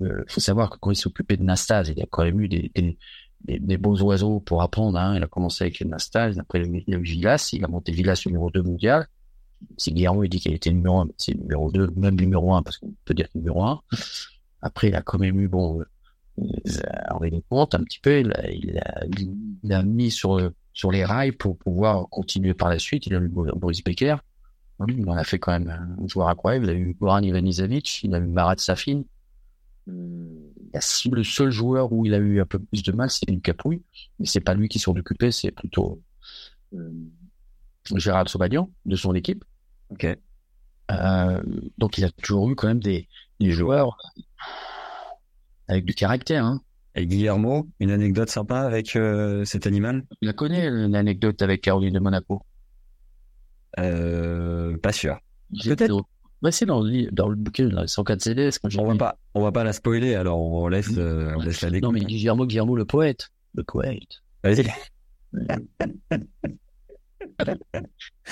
[0.01, 2.71] Il faut savoir que quand il s'occupait de Nastase, il a quand même eu des,
[3.45, 4.99] des, beaux oiseaux pour apprendre.
[4.99, 5.17] Hein.
[5.17, 8.51] Il a commencé avec Nastase, après il a eu Villas, il a monté Villas numéro
[8.51, 9.07] 2 mondial.
[9.79, 12.79] Si Guillermo il dit qu'il était numéro 1, c'est numéro 2, même numéro 1, parce
[12.79, 13.81] qu'on peut dire numéro 1.
[14.63, 15.85] Après, il a quand même eu, bon, euh,
[17.15, 19.05] on les compte un petit peu, il a, il a,
[19.63, 20.39] il a mis sur,
[20.77, 23.07] sur les rails pour pouvoir continuer par la suite.
[23.07, 24.17] Il a eu Boris Becker.
[24.87, 26.67] Lui, il en a fait quand même un joueur incroyable.
[26.67, 29.03] Il a eu Goran Ivanisevic, il a eu Marat Safin.
[29.89, 33.55] A le seul joueur où il a eu un peu plus de mal, c'est Lucas
[33.55, 33.83] Pouille.
[34.19, 36.03] Mais c'est pas lui qui s'en occupait, c'est plutôt
[36.75, 36.91] euh,
[37.95, 39.45] Gérard Sobadian de son équipe.
[39.89, 40.07] Ok.
[40.91, 41.43] Euh,
[41.79, 43.09] donc il a toujours eu quand même des,
[43.41, 43.97] des joueurs
[45.69, 46.45] avec du caractère.
[46.45, 46.61] Hein.
[46.99, 50.05] Et Guillermo, une anecdote sympa avec euh, cet animal?
[50.21, 52.43] Tu la connais, l'anecdote avec Caroline de Monaco
[53.79, 55.19] euh, Pas sûr.
[55.63, 56.03] Peut-être.
[56.43, 58.93] Ouais, c'est dans, le- dans le bouquin, dans les 104 CD, quand j'ai On va
[58.93, 58.99] vu.
[58.99, 62.03] pas, on va pas la spoiler, alors on laisse, euh, on laisse la Non, découvrir.
[62.03, 63.29] mais Guillermo, Guillermo, le poète.
[63.55, 64.01] Le poète.
[64.43, 64.67] Vas-y.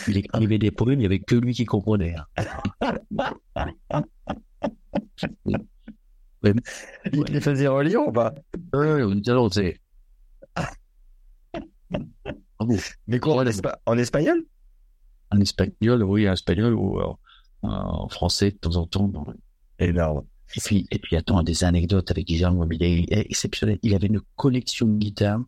[0.08, 2.14] Il écrivait des poèmes, il n'y avait que lui qui comprenait.
[2.38, 2.44] hein.
[7.12, 8.34] Il les faisait relire ou pas?
[12.58, 12.76] Bravo.
[13.06, 14.44] Mais quoi, en, espa- en espagnol?
[15.30, 17.12] En espagnol, oui, en espagnol ou euh,
[17.62, 19.08] en français de temps en temps.
[19.08, 19.26] bon.
[19.78, 20.24] Énorme.
[20.56, 23.78] Et puis, et puis, attends, des anecdotes avec Guillermo, il est exceptionnel.
[23.82, 25.40] Il avait une collection de guitares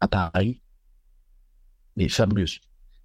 [0.00, 0.62] à Paris,
[1.96, 2.60] mais fabuleuse.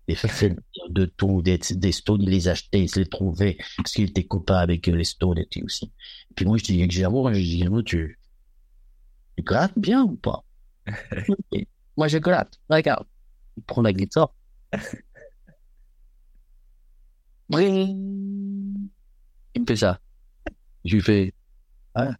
[0.07, 0.57] Des fêtes
[0.89, 4.25] de tout, des, des Stones, il les achetait, il se les trouvait, parce qu'il était
[4.25, 5.85] copain avec euh, les Stones et tout aussi.
[5.85, 8.19] Et puis moi, je dis, Guillermo, je dis, tu,
[9.37, 10.43] tu grattes bien ou pas?
[11.95, 12.59] Moi, je gratte.
[12.69, 13.05] Regarde.
[13.55, 14.33] Il prend la guitare.
[17.49, 18.89] Bring.
[19.55, 19.99] Il me fait ça.
[20.83, 21.33] Je lui fais,
[21.95, 22.15] ah.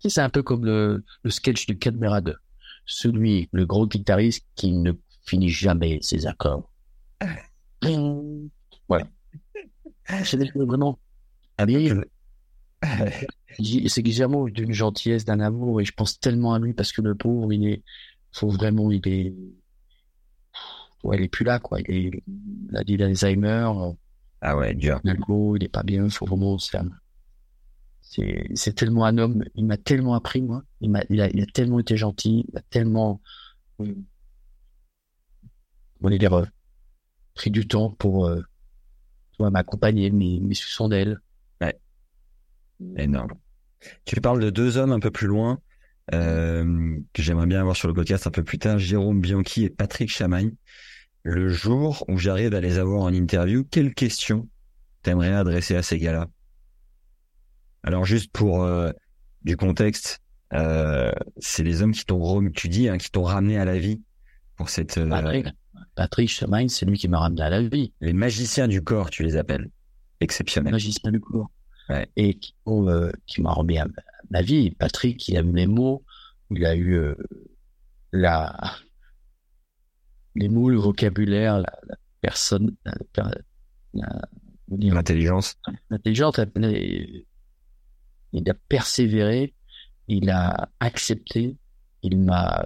[0.00, 2.36] C'est un peu comme le, le sketch du Cadmerade.
[2.86, 4.92] Celui, le gros guitariste qui ne
[5.28, 6.70] finit jamais ses accords.
[8.88, 9.06] Voilà.
[10.24, 10.98] C'est des- vraiment.
[13.58, 17.14] C'est Guillermo d'une gentillesse, d'un amour, et je pense tellement à lui parce que le
[17.14, 17.82] pauvre, il est,
[18.32, 19.34] faut vraiment, il est,
[21.02, 21.80] ouais, il est plus là, quoi.
[21.80, 22.22] Il est,
[22.70, 23.92] il a dit d'Alzheimer, euh,
[24.40, 25.00] Ah ouais, dur.
[25.04, 26.78] il est pas bien, faut vraiment, c'est,
[28.00, 30.62] c'est, c'est tellement un homme, il m'a tellement appris, moi.
[30.80, 33.20] Il m'a, il a, il a tellement été gentil, il a tellement,
[36.02, 36.44] on est dire, euh,
[37.34, 38.42] pris du temps pour, euh,
[39.38, 41.20] m'accompagner, mis, mis sous son aile.
[42.96, 43.32] Énorme.
[44.04, 45.58] Tu parles de deux hommes un peu plus loin,
[46.14, 49.70] euh, que j'aimerais bien avoir sur le podcast un peu plus tard, Jérôme Bianchi et
[49.70, 50.52] Patrick Chamagne.
[51.24, 54.48] Le jour où j'arrive à les avoir en interview, quelles questions
[55.02, 56.28] t'aimerais adresser à ces gars-là?
[57.82, 58.92] Alors juste pour euh,
[59.42, 60.20] du contexte,
[60.54, 64.00] euh, c'est les hommes qui t'ont, tu dis, hein, qui t'ont ramené à la vie
[64.56, 64.98] pour cette.
[64.98, 65.48] Euh, Patrick,
[65.98, 67.92] Patrick Chamain, c'est lui qui m'a ramené à la vie.
[68.00, 69.68] Les magiciens du corps, tu les appelles.
[70.20, 70.70] Exceptionnels.
[70.70, 71.50] Magiciens du corps.
[71.88, 72.08] Ouais.
[72.14, 73.88] Et qui, euh, qui m'a remis à
[74.30, 74.70] ma vie.
[74.70, 76.04] Patrick, il a eu les mots,
[76.50, 77.16] il a eu euh,
[78.12, 78.76] la
[80.36, 82.76] les mots, le vocabulaire, la, la personne,
[84.68, 85.56] l'intelligence.
[85.90, 86.38] L'intelligence,
[88.32, 89.52] il a persévéré,
[90.06, 91.56] il a accepté,
[92.04, 92.64] il m'a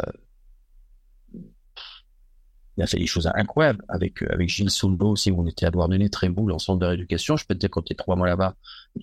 [2.76, 5.70] il a fait des choses incroyables avec avec Gilles Soulbo aussi où on était à
[5.70, 7.37] Douarnenez, Tréboul, en centre de rééducation.
[7.37, 8.54] Je peux te dire quand t'es trois mois là-bas,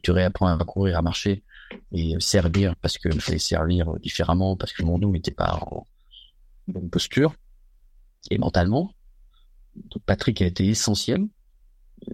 [0.01, 1.43] tu réapprends à courir, à marcher
[1.91, 5.85] et servir parce qu'il fallait servir différemment parce que mon dos n'était pas en
[6.67, 7.35] bonne posture
[8.31, 8.93] et mentalement.
[9.75, 11.27] Donc Patrick a été essentiel.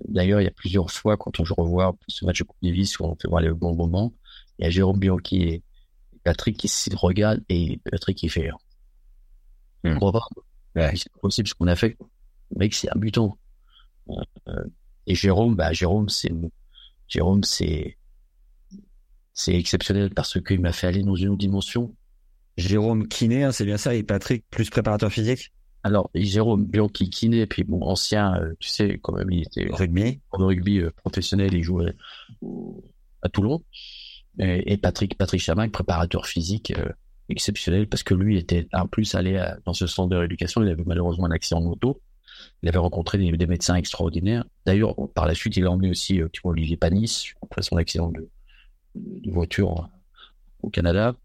[0.07, 2.99] D'ailleurs, il y a plusieurs fois quand on je revois ce match de Coupe Davis
[2.99, 4.13] où on fait voir les bons moments,
[4.59, 5.63] il y a Jérôme Bianchi et
[6.23, 8.49] Patrick qui se regardent et Patrick qui fait.
[9.83, 9.99] Hmm.
[10.75, 10.91] Ouais.
[10.95, 11.97] C'est possible ce qu'on a fait.
[12.55, 13.33] Mec, c'est un buton.
[14.09, 14.63] Euh,
[15.07, 16.31] et Jérôme, bah Jérôme, c'est
[17.07, 17.97] Jérôme, c'est
[19.33, 21.95] c'est exceptionnel parce qu'il m'a fait aller dans une autre dimension.
[22.57, 25.51] Jérôme kiné, hein, c'est bien ça, et Patrick plus préparateur physique?
[25.83, 30.21] Alors Jérôme Bianchi kiné, puis bon ancien, euh, tu sais quand même il était rugby,
[30.31, 31.93] en rugby euh, professionnel, il jouait
[33.21, 33.63] à Toulon.
[34.39, 36.73] Et, et Patrick Patrick Chamac, préparateur physique.
[36.77, 36.89] Euh,
[37.29, 40.63] exceptionnel parce que lui était en plus allé à, dans ce centre de rééducation.
[40.63, 42.01] Il avait malheureusement un accident de moto.
[42.61, 44.45] Il avait rencontré des, des médecins extraordinaires.
[44.65, 48.09] D'ailleurs, par la suite, il a emmené aussi, tu vois, Olivier Panis après son accident
[48.09, 48.29] de,
[48.95, 49.89] de voiture
[50.61, 51.15] au Canada.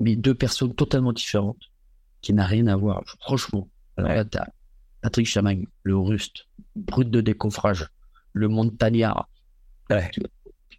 [0.00, 1.70] Mais deux personnes totalement différentes
[2.20, 3.02] qui n'a rien à voir.
[3.20, 3.68] Franchement.
[3.96, 4.46] Alors là, t'as
[5.02, 7.88] Patrick Chamagne, le ruste, brut de décoffrage,
[8.32, 9.28] le montagnard.
[9.90, 10.10] Ouais.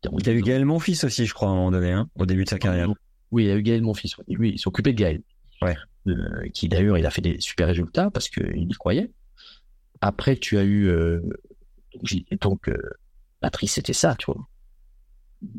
[0.03, 2.45] Il a eu Gaël Monfils aussi, je crois, à un moment donné, hein, au début
[2.45, 2.93] de sa carrière.
[3.32, 4.15] Oui, il y a eu Gaël, mon fils.
[4.28, 5.22] Lui, il s'occupait de Gaël.
[5.62, 5.76] Ouais.
[6.08, 9.12] Euh, qui d'ailleurs, il a fait des super résultats parce qu'il y croyait.
[10.02, 11.22] Après, tu as eu euh,
[12.42, 12.78] donc euh,
[13.42, 14.48] Patrice, c'était ça, tu vois.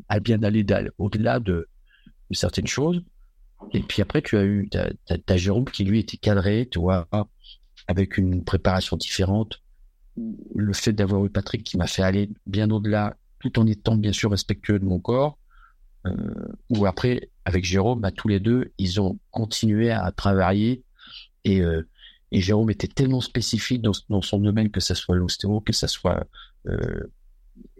[0.09, 0.65] À bien aller
[0.99, 1.69] au-delà de,
[2.31, 3.03] de, certaines choses.
[3.73, 7.09] Et puis après, tu as eu ta Jérôme qui lui était cadré, tu vois,
[7.87, 9.63] avec une préparation différente.
[10.55, 14.13] Le fait d'avoir eu Patrick qui m'a fait aller bien au-delà, tout en étant bien
[14.13, 15.39] sûr respectueux de mon corps.
[16.07, 16.13] Euh,
[16.71, 20.83] ou après avec Jérôme, bah, tous les deux, ils ont continué à travailler
[21.45, 21.87] et, euh,
[22.33, 26.27] et Jérôme était tellement spécifique dans, son domaine, que ça soit l'ostéo, que ça soit
[26.67, 27.11] euh,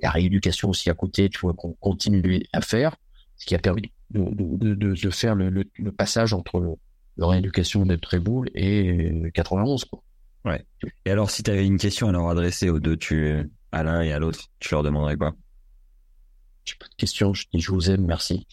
[0.03, 2.97] la rééducation aussi à côté, tu vois, qu'on continue à faire,
[3.37, 6.79] ce qui a permis de, de, de, faire le, le, passage entre
[7.17, 10.03] la rééducation de Tréboul et 91, quoi.
[10.45, 10.65] Ouais.
[11.05, 14.01] Et alors, si tu avais une question à leur adresser aux deux, tu, à l'un
[14.01, 15.35] et à l'autre, tu leur demanderais quoi?
[16.65, 18.47] J'ai pas de question, je dis je vous aime, merci.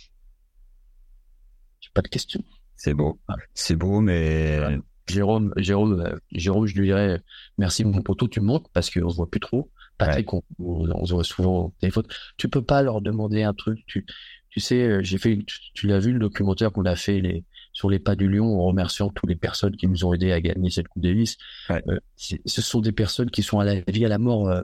[1.80, 2.44] J'ai pas de question.
[2.76, 3.20] C'est beau.
[3.54, 4.60] C'est beau, mais.
[4.60, 4.80] Ouais.
[5.08, 7.22] Jérôme, Jérôme, euh, Jérôme, je lui dirais
[7.58, 9.72] merci mon poteau, tu me manques parce qu'on se voit plus trop.
[9.98, 10.42] Patrick, ouais.
[10.60, 12.06] on, on, se voit souvent au téléphone.
[12.36, 13.80] Tu peux pas leur demander un truc.
[13.88, 14.06] Tu,
[14.50, 17.46] tu sais, j'ai fait, tu, tu l'as vu le documentaire qu'on a fait les,
[17.78, 20.42] sur les pas du lion en remerciant toutes les personnes qui nous ont aidés à
[20.42, 21.38] gagner cette Coupe Davis.
[21.70, 21.84] Ouais.
[21.88, 24.64] Euh, ce sont des personnes qui sont à la vie, à la mort, euh,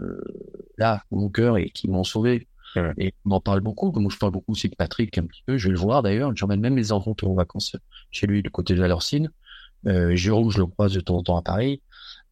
[0.79, 2.47] là, mon cœur et qui m'ont sauvé.
[2.76, 2.94] Ouais.
[2.98, 3.92] Et on en parle beaucoup.
[3.92, 6.36] Comme je parle beaucoup, c'est que Patrick, un petit peu, je vais le voir d'ailleurs.
[6.36, 7.76] J'emmène même mes enfants en vacances
[8.12, 9.30] chez lui, du côté de Valorcine.
[9.86, 11.82] Euh, Jérôme, je le croise de temps en temps à Paris.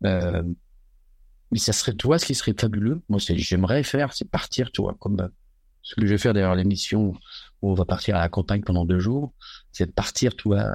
[0.06, 0.44] Euh,
[1.52, 3.02] mais ça serait, toi, ce qui serait fabuleux.
[3.10, 5.28] Moi, c'est, j'aimerais faire, c'est partir, tu vois, comme euh,
[5.82, 7.14] ce que je vais faire d'ailleurs l'émission
[7.62, 9.34] où on va partir à la campagne pendant deux jours.
[9.72, 10.72] C'est de partir, tu vois,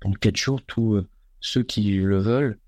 [0.00, 1.08] pendant quatre jours, tous euh,
[1.40, 2.58] ceux qui le veulent,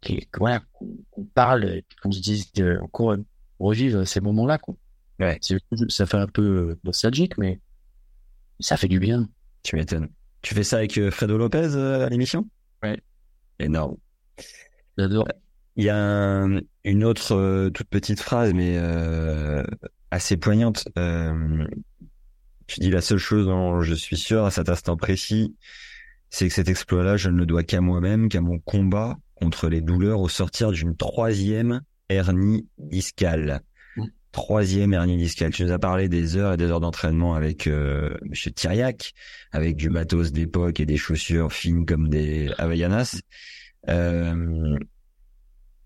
[0.00, 3.16] qui, voilà, qu'on parle, qu'on se dise, euh, encore
[3.58, 4.74] revivre ces moments-là, quoi.
[5.20, 5.38] Ouais.
[5.88, 7.60] Ça fait un peu nostalgique, mais
[8.60, 9.28] ça fait du bien.
[9.62, 10.08] Tu m'étonnes.
[10.42, 12.48] Tu fais ça avec Fredo Lopez à l'émission?
[12.82, 13.00] Ouais.
[13.58, 13.96] Énorme.
[14.98, 15.28] J'adore.
[15.76, 19.64] Il y a un, une autre euh, toute petite phrase, mais euh,
[20.10, 20.88] assez poignante.
[20.98, 21.66] Euh,
[22.66, 25.56] tu dis la seule chose dont je suis sûr à cet instant précis,
[26.30, 29.80] c'est que cet exploit-là, je ne le dois qu'à moi-même, qu'à mon combat contre les
[29.80, 33.62] douleurs au sortir d'une troisième hernie discale.
[34.34, 35.52] Troisième hernie discale.
[35.52, 39.14] Tu nous as parlé des heures et des heures d'entraînement avec euh, Monsieur Thiriac,
[39.52, 43.20] avec du matos d'époque et des chaussures fines comme des Havaianas.
[43.88, 44.76] Euh,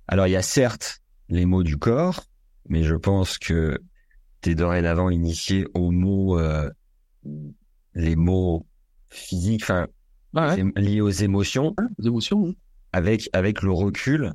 [0.07, 2.25] alors il y a certes les mots du corps,
[2.71, 3.79] mais je pense que
[4.41, 6.71] t'es dorénavant initié aux mots, euh,
[7.95, 8.67] les mots
[9.11, 9.89] physiques, enfin
[10.35, 10.65] ah ouais.
[10.77, 12.55] liés aux émotions, aux émotions, hein.
[12.95, 14.33] avec avec le recul.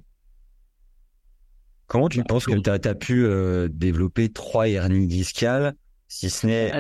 [1.93, 5.75] Comment tu bah, penses que tu as, pu euh, développer trois hernies discales
[6.07, 6.71] Si ce n'est,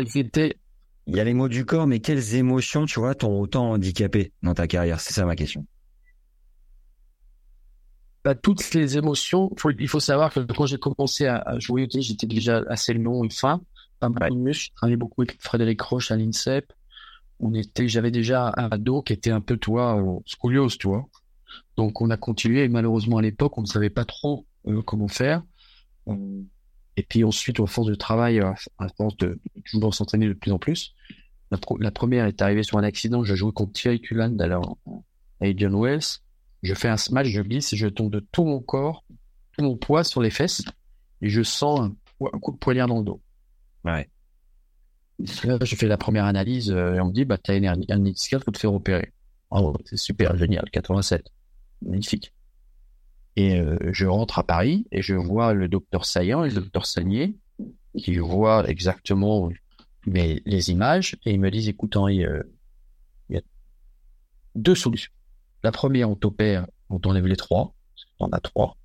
[1.05, 4.31] il y a les mots du corps, mais quelles émotions, tu vois, t'ont autant handicapé
[4.41, 4.99] dans ta carrière?
[4.99, 5.67] C'est ça ma question.
[8.23, 9.51] bah, toutes les émotions.
[9.59, 13.23] Faut- il faut savoir que quand j'ai commencé à, à jouer j'étais déjà assez long
[13.23, 13.61] et fin,
[13.99, 14.71] pas beaucoup de muscles.
[14.71, 16.73] Je travaillais beaucoup avec Frédéric Roche à l'INSEP.
[17.39, 21.05] On était, j'avais déjà un ado qui était un peu, toi, scoliose, tu vois.
[21.77, 24.47] Donc on a continué et malheureusement à l'époque on ne savait pas trop
[24.85, 25.43] comment faire.
[26.07, 26.41] Euh,
[26.95, 30.51] et puis ensuite, au force de travail, à à force de toujours s'entraîner de plus
[30.51, 30.93] en plus,
[31.79, 33.23] la, première est arrivée sur un accident.
[33.23, 34.77] J'ai joué contre Thierry Culland alors
[35.41, 36.19] à Indian Wells.
[36.63, 39.03] Je fais un smash, je glisse et je tombe de tout mon corps,
[39.51, 40.63] tout mon poids sur les fesses
[41.21, 43.21] et je sens un, po- un coup de poignard dans le dos.
[43.83, 44.09] Ouais.
[45.43, 47.85] Là, je fais la première analyse euh, et on me dit, bah, t'as une hernie
[47.89, 49.11] hernie discale, faut te faire opérer.
[49.51, 51.27] Oh, c'est super, génial, 87.
[51.83, 52.33] Magnifique.
[53.35, 56.85] Et euh, je rentre à Paris et je vois le docteur Saillant et le docteur
[56.85, 57.35] Sagnier
[57.97, 59.49] qui voient exactement
[60.05, 62.43] mes, les images et ils me disent, écoute Henri, euh,
[63.29, 63.41] il y a
[64.55, 65.11] deux solutions.
[65.63, 67.73] La première, on t'opère, on t'enlève les trois,
[68.19, 68.77] on a trois.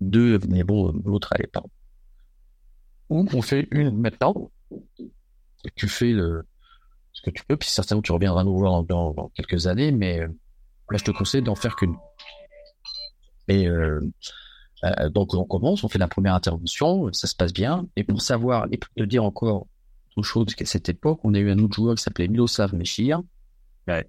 [0.00, 1.62] Deux, mais bon, l'autre, elle est pas.
[3.08, 4.50] Ou on fait une maintenant,
[5.76, 6.12] tu fais
[7.12, 10.20] ce que tu peux, puis certainement tu reviendras nous voir dans, dans quelques années, mais
[10.20, 10.28] euh,
[10.90, 11.96] là je te conseille d'en faire qu'une.
[13.52, 14.00] Et euh,
[14.84, 18.22] euh, donc on commence, on fait la première intervention, ça se passe bien, et pour
[18.22, 19.66] savoir, et pour te dire encore
[20.16, 23.20] autre chose qu'à cette époque, on a eu un autre joueur qui s'appelait Miloslav Mechir,
[23.88, 24.08] Ouais.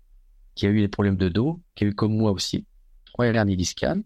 [0.56, 2.66] qui a eu des problèmes de dos, qui a eu comme moi aussi
[3.06, 4.02] trois hernies discales.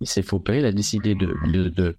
[0.00, 1.96] Il s'est fait opérer, il a décidé de, de, de,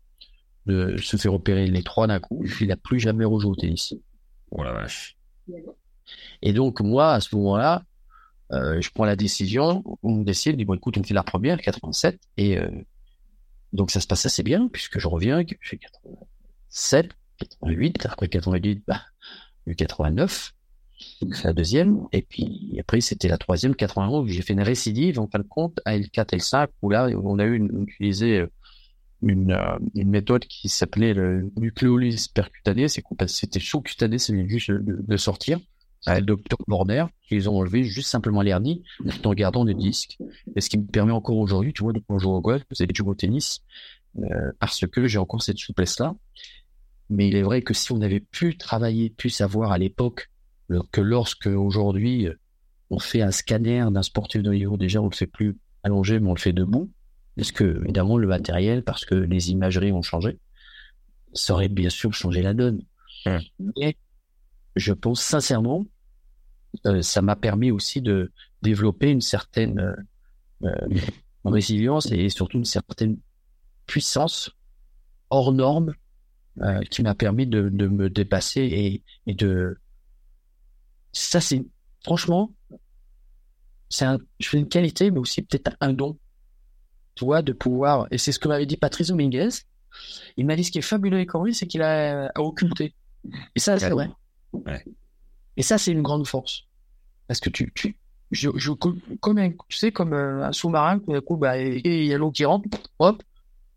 [0.66, 2.44] de se faire opérer les trois d'un coup.
[2.62, 3.94] Il n'a plus jamais rejoué au tennis.
[4.52, 5.18] Oh la vache.
[6.42, 7.84] Et donc, moi, à ce moment-là,
[8.52, 12.58] je prends la décision, on décide, dit, bon, écoute, on fait la première, 87, et
[12.58, 12.70] euh,
[13.74, 18.84] donc ça se passe assez bien, puisque je reviens, que j'ai 87, 88, après 88,
[18.86, 19.02] bah,
[19.66, 20.54] j'ai eu 89,
[21.32, 25.20] c'est la deuxième, et puis après, c'était la troisième, 91, où j'ai fait une récidive,
[25.20, 28.48] en fin de compte, à L4, L5, où là, on a eu une, utilisé euh,
[29.22, 34.72] une, euh, une méthode qui s'appelait le nucléolyse percutanée, c'est qu'on c'était sous-cutané, c'est juste
[34.72, 35.60] de, de sortir,
[36.06, 38.84] à le docteur Borner, qu'ils ont enlevé juste simplement l'hernie,
[39.24, 40.18] en gardant le disque.
[40.56, 42.96] Et ce qui me permet encore aujourd'hui, tu vois, de jouer au golf, c'est de
[42.96, 43.62] jouer au tennis,
[44.18, 46.16] euh, parce que j'ai encore cette souplesse-là.
[47.10, 50.30] Mais il est vrai que si on avait pu travailler, pu savoir à l'époque
[50.92, 52.40] que lorsque aujourd'hui euh,
[52.90, 56.30] on fait un scanner d'un sportif de niveau, déjà on le fait plus allongé, mais
[56.30, 56.92] on le fait debout,
[57.36, 60.40] parce que évidemment le matériel, parce que les imageries ont changé,
[61.34, 62.82] ça aurait bien sûr changé la donne.
[63.26, 63.40] Hum.
[63.78, 63.98] Mais
[64.76, 65.91] je pense sincèrement, euh,
[67.02, 69.96] ça m'a permis aussi de développer une certaine euh,
[70.64, 71.00] euh,
[71.46, 73.18] résilience et surtout une certaine
[73.86, 74.52] puissance
[75.30, 75.94] hors norme
[76.62, 79.78] euh, qui m'a permis de, de me dépasser et, et de
[81.12, 81.66] ça c'est
[82.04, 82.54] franchement
[83.90, 86.18] c'est un je fais une qualité mais aussi peut-être un don
[87.16, 89.50] tu vois de pouvoir et c'est ce que m'avait dit Patrice Dominguez.
[90.38, 92.96] Il m'a dit ce qui est fabuleux avec Henri c'est qu'il a, a occulté
[93.56, 94.10] et ça c'est vrai.
[94.54, 94.86] Ouais.
[95.58, 96.68] et ça c'est une grande force
[97.32, 97.96] parce que tu, tu
[98.32, 102.18] je, je, comme un, tu sais, comme euh, un sous-marin, coup, bah, il y a
[102.18, 102.68] l'eau qui rentre,
[103.00, 103.24] hop,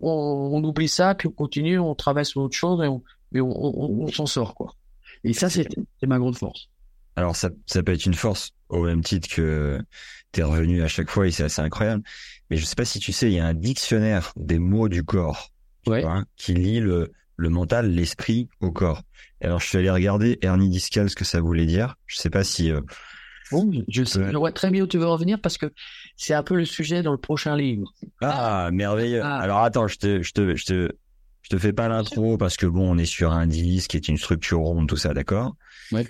[0.01, 3.01] on, on oublie ça, puis on continue, on travaille sur autre chose et on,
[3.37, 4.75] on, on, s'en sort, quoi.
[5.23, 5.69] Et ça, c'est
[6.01, 6.69] c'est ma grande force.
[7.15, 9.81] Alors ça, ça peut être une force au même titre que
[10.33, 12.03] t'es revenu à chaque fois et c'est assez incroyable.
[12.51, 15.05] Mais je sais pas si tu sais, il y a un dictionnaire des mots du
[15.05, 15.53] corps
[15.85, 16.03] tu Ouais.
[16.03, 19.03] vois, qui lie le, le mental, l'esprit au corps.
[19.41, 21.95] Et alors je suis allé regarder hernie discale ce que ça voulait dire.
[22.07, 22.81] Je sais pas si euh,
[23.51, 24.33] Bon, je, sais, Ouais.
[24.33, 25.73] je vois très bien où tu veux revenir parce que
[26.17, 27.93] c'est un peu le sujet dans le prochain livre.
[28.23, 29.21] ah merveilleux.
[29.23, 29.39] Ah.
[29.39, 30.91] Alors attends, je te je te je te
[31.43, 34.09] je te fais pas l'intro parce que bon, on est sur un disque qui est
[34.09, 35.57] une structure ronde, tout ça, d'accord?
[35.93, 36.09] Ouais.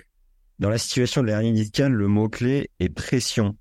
[0.59, 3.57] Dans la situation de l'hernie discale, le mot clé est pression.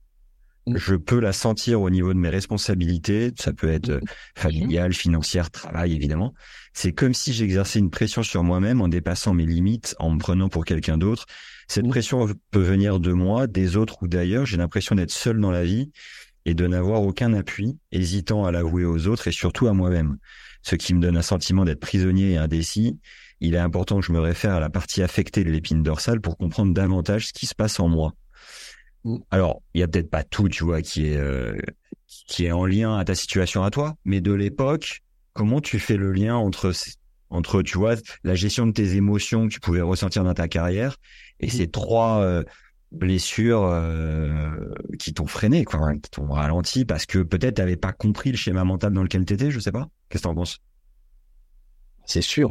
[0.67, 0.77] Mm.
[0.77, 3.33] Je peux la sentir au niveau de mes responsabilités.
[3.39, 4.01] Ça peut être euh,
[4.37, 6.35] familiale, financière, travail, évidemment.
[6.73, 10.49] C'est comme si j'exerçais une pression sur moi-même en dépassant mes limites, en me prenant
[10.49, 11.27] pour quelqu'un d'autre.
[11.69, 11.91] Cette Mm.
[11.91, 14.47] pression peut venir de moi, des autres ou d'ailleurs.
[14.47, 15.91] J'ai l'impression d'être seul dans la vie
[16.47, 20.19] et de n'avoir aucun appui, hésitant à l'avouer aux autres et surtout à moi-même.
[20.63, 22.99] Ce qui me donne un sentiment d'être prisonnier et indécis.
[23.41, 26.37] Il est important que je me réfère à la partie affectée de l'épine dorsale pour
[26.39, 28.15] comprendre davantage ce qui se passe en moi.
[29.31, 31.57] Alors, il y a peut-être pas tout, tu vois, qui est euh,
[32.07, 35.03] qui est en lien à ta situation à toi, mais de l'époque,
[35.33, 36.73] comment tu fais le lien entre
[37.31, 40.97] entre tu vois la gestion de tes émotions que tu pouvais ressentir dans ta carrière
[41.41, 42.45] et ces trois euh,
[42.93, 44.51] blessures euh,
[44.99, 48.37] qui t'ont freiné, quoi, hein, qui t'ont ralenti parce que peut-être t'avais pas compris le
[48.37, 49.89] schéma mental dans lequel t'étais, je sais pas.
[50.09, 50.61] Qu'est-ce que t'en penses?
[52.07, 52.51] C'est sûr.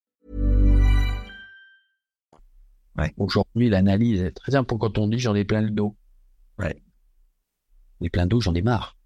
[2.97, 3.13] Ouais.
[3.17, 5.95] Aujourd'hui, l'analyse est très important quand on dit j'en ai plein le dos.
[6.57, 6.81] Ouais.
[8.01, 8.97] J'ai plein d'eau, j'en ai marre.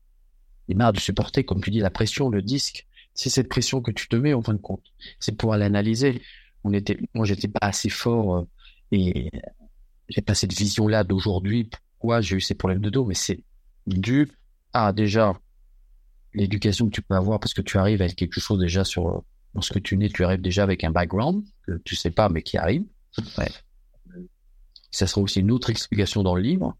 [0.68, 2.88] J'en ai marre de supporter, comme tu dis, la pression, le disque.
[3.14, 4.84] C'est cette pression que tu te mets en fin de compte.
[5.20, 6.22] C'est pour l'analyser.
[6.64, 8.48] On était, moi, j'étais pas assez fort euh,
[8.92, 9.30] et
[10.10, 11.70] j'ai pas cette vision-là d'aujourd'hui.
[11.92, 13.06] Pourquoi j'ai eu ces problèmes de dos?
[13.06, 13.44] Mais c'est
[13.88, 14.32] dû
[14.74, 15.40] à déjà
[16.34, 19.24] l'éducation que tu peux avoir parce que tu arrives avec quelque chose déjà sur
[19.54, 22.58] lorsque tu nais, tu arrives déjà avec un background que tu sais pas mais qui
[22.58, 22.84] arrive.
[23.38, 23.48] Ouais.
[24.96, 26.76] Ça sera aussi une autre explication dans le livre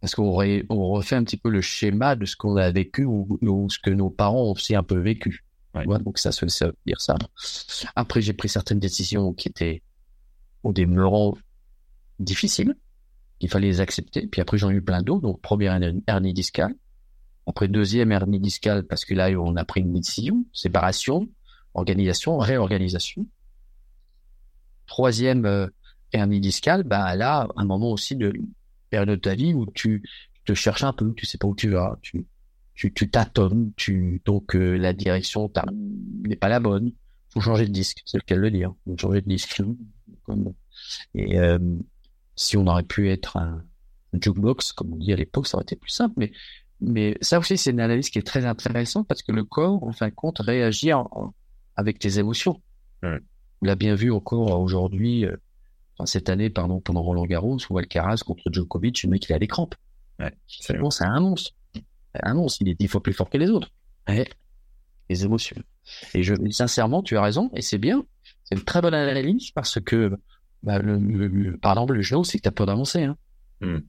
[0.00, 3.68] parce qu'on on refait un petit peu le schéma de ce qu'on a vécu ou,
[3.70, 5.44] ce que nos parents ont aussi un peu vécu.
[5.72, 5.84] Ouais.
[6.00, 7.14] donc ça se veut dire ça.
[7.94, 9.82] Après, j'ai pris certaines décisions qui étaient
[10.64, 11.36] au demeurant
[12.18, 12.74] difficiles.
[13.40, 14.26] Il fallait les accepter.
[14.26, 15.22] Puis après, j'en ai eu plein d'autres.
[15.22, 16.74] Donc, première hernie discale.
[17.46, 20.44] Après, deuxième hernie discale, parce que là, on a pris une décision.
[20.52, 21.28] Séparation,
[21.74, 23.26] organisation, réorganisation.
[24.86, 25.68] Troisième euh,
[26.12, 28.32] hernie discale, bah là, un moment aussi de
[28.90, 30.02] période de ta vie où tu
[30.44, 32.26] te cherches un peu, tu sais pas où tu vas, tu
[32.74, 35.52] tu, tu tâtonnes, tu donc euh, la direction
[36.22, 36.92] n'est pas la bonne.
[37.28, 38.72] Faut changer de disque, c'est le cas de le dire.
[38.84, 39.62] Faut changer de disque.
[41.14, 41.58] Et euh,
[42.36, 43.62] si on aurait pu être un,
[44.14, 46.14] jukebox, comme on dit à l'époque, ça aurait été plus simple.
[46.16, 46.32] Mais
[46.80, 49.92] mais ça aussi, c'est une analyse qui est très intéressante parce que le corps, en
[49.92, 50.90] fin de compte, réagit
[51.76, 52.62] avec tes émotions.
[53.02, 53.18] On
[53.60, 55.36] l'a bien vu encore aujourd'hui, euh,
[56.00, 59.38] enfin, cette année, pardon, pendant Roland Garros, ou Alcaraz contre Djokovic, le mec, il a
[59.38, 59.74] des crampes.
[60.18, 61.52] Ouais, c'est un monstre.
[62.14, 63.70] Ah non, il est dix fois plus fort que les autres.
[65.10, 65.56] les émotions.
[66.14, 68.04] Et je, sincèrement, tu as raison, et c'est bien.
[68.44, 70.16] C'est une très bonne analyse parce que,
[70.62, 73.02] bah, le, par exemple, le genou, c'est que tu as peur d'avancer.
[73.02, 73.16] Hein.
[73.60, 73.80] Hmm.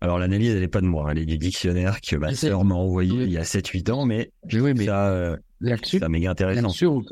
[0.00, 2.74] Alors l'analyse, elle n'est pas de moi, elle est du dictionnaire que ma sœur m'a
[2.74, 5.36] envoyé il y a 7-8 ans, mais, oui, mais ça, euh,
[5.82, 7.02] ça méga intéressant.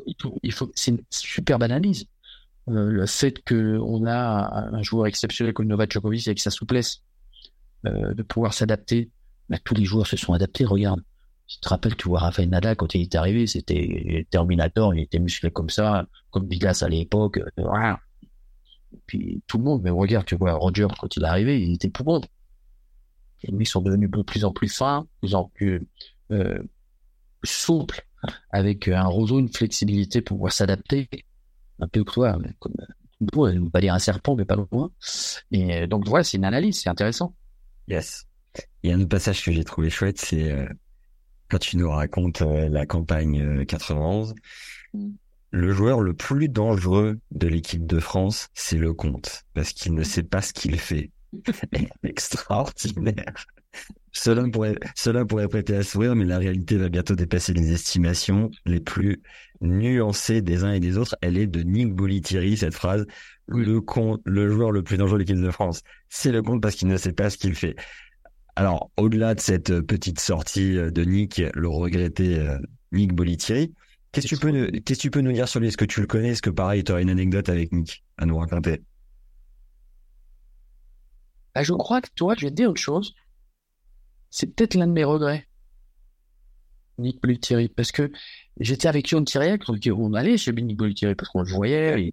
[0.43, 2.05] Il faut, c'est une superbe analyse.
[2.69, 7.03] Euh, le fait qu'on a un joueur exceptionnel comme Novak Djokovic avec sa souplesse,
[7.87, 9.11] euh, de pouvoir s'adapter
[9.49, 10.65] bah, tous les joueurs se sont adaptés.
[10.65, 11.03] Regarde,
[11.47, 15.19] tu te rappelles, tu vois Rafael Nadal quand il est arrivé, c'était Terminator, il était
[15.19, 17.39] musclé comme ça, comme Vigas à l'époque.
[17.59, 17.95] Euh,
[19.07, 21.91] puis tout le monde, mais regarde, tu vois Roger quand il est arrivé, il était
[21.91, 22.21] pour bon.
[23.43, 25.87] Les mecs sont devenus de plus en plus fins, de plus en plus
[26.31, 26.63] euh,
[27.43, 28.07] souples,
[28.51, 31.09] avec un roseau, une flexibilité pour pouvoir s'adapter.
[31.81, 32.75] Un peu que toi, comme,
[33.37, 34.91] on ne pas dire un serpent, mais pas loin.
[35.51, 37.35] Et donc voilà, c'est une analyse, c'est intéressant.
[37.89, 38.27] Yes.
[38.83, 40.67] Il y a un autre passage que j'ai trouvé chouette, c'est euh,
[41.49, 44.35] quand tu nous racontes euh, la campagne 91.
[44.95, 45.13] Euh, mm.
[45.55, 50.03] Le joueur le plus dangereux de l'équipe de France, c'est le comte, parce qu'il ne
[50.03, 51.11] sait pas ce qu'il fait.
[52.03, 53.47] Extraordinaire.
[54.13, 58.51] Cela pourrait, cela pourrait prêter à sourire, mais la réalité va bientôt dépasser les estimations
[58.67, 59.23] les plus
[59.63, 61.17] nuancées des uns et des autres.
[61.23, 63.07] Elle est de Nick Bolitieri, cette phrase.
[63.47, 66.75] Le compte, le joueur le plus dangereux de l'équipe de France, c'est le compte parce
[66.77, 67.75] qu'il ne sait pas ce qu'il fait.
[68.55, 72.59] Alors, au-delà de cette petite sortie euh, de Nick, le regretté euh,
[72.93, 73.73] Nick Bolitieri,
[74.13, 75.69] qu'est-ce que tu peux, qu'est-ce que tu peux nous dire sur lui?
[75.69, 76.31] Est-ce que tu le connais?
[76.31, 78.83] Est-ce que pareil, tu as une anecdote avec Nick à nous raconter?
[81.55, 83.15] Bah, Je crois que toi, je vais te dire une chose.
[84.33, 85.47] C'est peut-être l'un de mes regrets.
[86.99, 88.11] Nick Bolitieri, parce que
[88.59, 92.13] j'étais avec Yohan Tiriac, on allait chez Nick Bolitieri parce qu'on le voyait,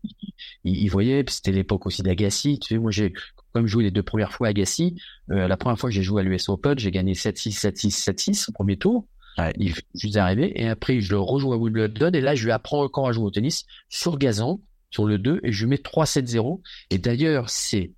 [0.64, 3.14] il, voyait, c'était l'époque aussi d'Agassi, tu sais, moi j'ai,
[3.54, 5.02] comme joué les deux premières fois à Agassi,
[5.32, 8.50] euh, la première fois que j'ai joué à l'US Open, j'ai gagné 7-6, 7-6, 7-6
[8.50, 9.08] au premier tour.
[9.38, 9.54] Ouais.
[9.58, 12.52] Il, je suis arrivé et après je le rejoue à Wimbledon et là je lui
[12.52, 15.78] apprends encore à jouer au tennis sur gazon, sur le 2 et je lui mets
[15.78, 16.62] 3-7-0.
[16.90, 17.94] Et d'ailleurs c'est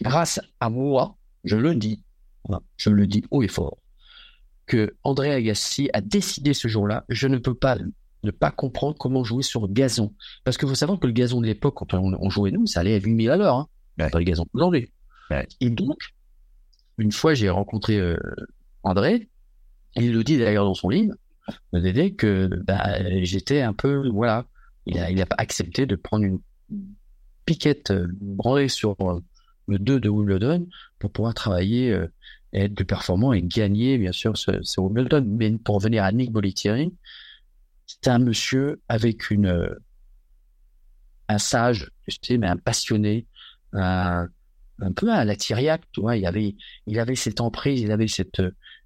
[0.00, 2.02] grâce à moi, je le dis,
[2.76, 3.78] je le dis haut et fort,
[4.66, 7.78] que André Agassi a décidé ce jour-là, je ne peux pas
[8.24, 10.12] ne pas comprendre comment jouer sur gazon.
[10.44, 12.94] Parce que vous savez que le gazon de l'époque, quand on, jouait nous, ça allait
[12.94, 13.54] à 8000 à l'heure.
[13.54, 13.68] Hein.
[13.96, 14.90] Pas le gazon aujourd'hui.
[15.60, 15.98] Et donc,
[16.98, 18.18] une fois, j'ai rencontré euh,
[18.82, 19.28] André.
[19.94, 21.14] il le dit d'ailleurs dans son livre,
[21.72, 24.46] Dédé, que bah, j'étais un peu, voilà,
[24.86, 26.40] il a, il a accepté de prendre une
[27.44, 29.20] piquette euh, branlée sur euh,
[29.68, 30.66] le 2 de Wimbledon
[30.98, 32.06] pour pouvoir travailler euh,
[32.52, 35.24] être plus performant et gagner, bien sûr, ce, Wimbledon.
[35.26, 36.94] Mais pour revenir à Nick Bolitieri,
[37.86, 39.76] c'est un monsieur avec une
[41.28, 41.90] un sage,
[42.30, 43.26] mais un passionné,
[43.74, 44.28] un,
[44.80, 45.52] un peu à la tu
[46.00, 46.16] vois.
[46.16, 48.42] Il avait, il avait cette emprise, il avait cette,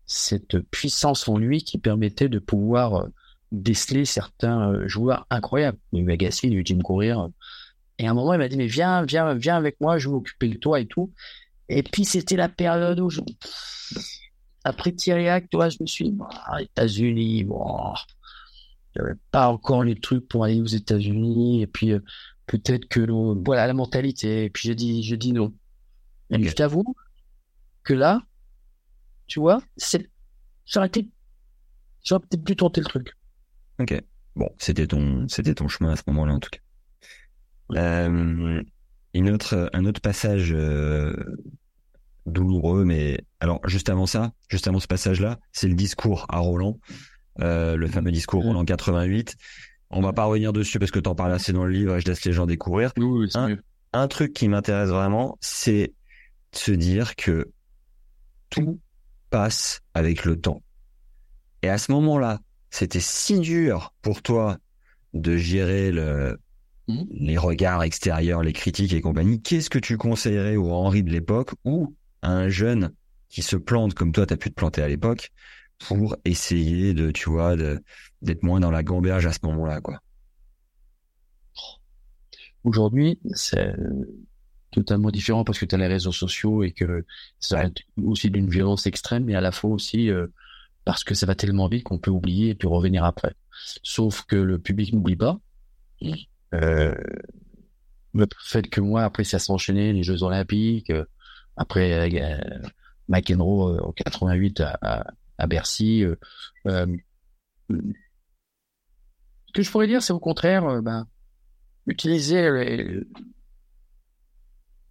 [0.06, 3.06] cette puissance en lui qui permettait de pouvoir
[3.52, 5.78] déceler certains joueurs incroyables.
[5.92, 7.28] Eu Agassi, eu Jim Courir.
[7.98, 10.14] Et à un moment, il m'a dit, mais viens, viens, viens avec moi, je vais
[10.14, 11.12] m'occuper de toi et tout.
[11.72, 13.20] Et puis, c'était la période où je...
[14.64, 16.28] Après Thiriac, tu vois, je me suis dit, bah,
[16.60, 17.94] États-Unis, bon,
[18.94, 21.62] il n'y avait pas encore les trucs pour aller aux États-Unis.
[21.62, 21.92] Et puis,
[22.46, 23.00] peut-être que,
[23.44, 24.44] voilà, la mentalité.
[24.44, 25.52] Et puis, j'ai dit, j'ai dit non.
[26.30, 26.94] Et je t'avoue
[27.82, 28.22] que là,
[29.26, 30.10] tu vois, c'est,
[30.66, 31.08] j'aurais été,
[32.04, 33.16] j'aurais peut-être pu tenter le truc.
[33.80, 34.00] Ok.
[34.34, 36.60] Bon, c'était ton, c'était ton chemin à ce moment-là, en tout cas.
[37.72, 38.62] Euh,
[39.14, 41.14] une autre, un autre passage euh,
[42.26, 46.78] douloureux, mais alors juste avant ça, juste avant ce passage-là, c'est le discours à Roland,
[47.40, 49.36] euh, le fameux discours Roland 88.
[49.90, 52.06] On va pas revenir dessus parce que t'en parles assez dans le livre et je
[52.06, 52.92] laisse les gens découvrir.
[52.96, 53.56] Oui, un,
[53.92, 55.92] un truc qui m'intéresse vraiment, c'est
[56.52, 57.50] de se dire que
[58.50, 58.80] tout
[59.30, 60.62] passe avec le temps.
[61.62, 64.58] Et à ce moment-là, c'était si dur pour toi
[65.14, 66.38] de gérer le,
[66.88, 67.02] mmh.
[67.10, 69.40] les regards extérieurs, les critiques et compagnie.
[69.40, 72.92] Qu'est-ce que tu conseillerais au Henri de l'époque ou un jeune
[73.28, 75.32] qui se plante comme toi, t'as pu te planter à l'époque
[75.78, 79.98] pour essayer de, tu vois, d'être moins dans la gamberge à ce moment-là, quoi.
[82.64, 83.74] Aujourd'hui, c'est
[84.70, 87.04] totalement différent parce que tu as les réseaux sociaux et que
[87.40, 87.68] ça va
[88.04, 90.28] aussi d'une violence extrême, mais à la fois aussi euh,
[90.84, 93.34] parce que ça va tellement vite qu'on peut oublier et puis revenir après.
[93.82, 95.38] Sauf que le public n'oublie pas.
[96.54, 96.94] Euh,
[98.14, 101.04] le fait que moi, après, ça s'est enchaîné, les Jeux Olympiques, euh,
[101.56, 102.38] après euh,
[103.08, 105.04] McEnroe en 88 à,
[105.38, 106.04] à, Bercy.
[106.64, 106.86] ce
[109.54, 111.06] que je pourrais dire, c'est au contraire, ben,
[111.86, 113.00] utiliser les,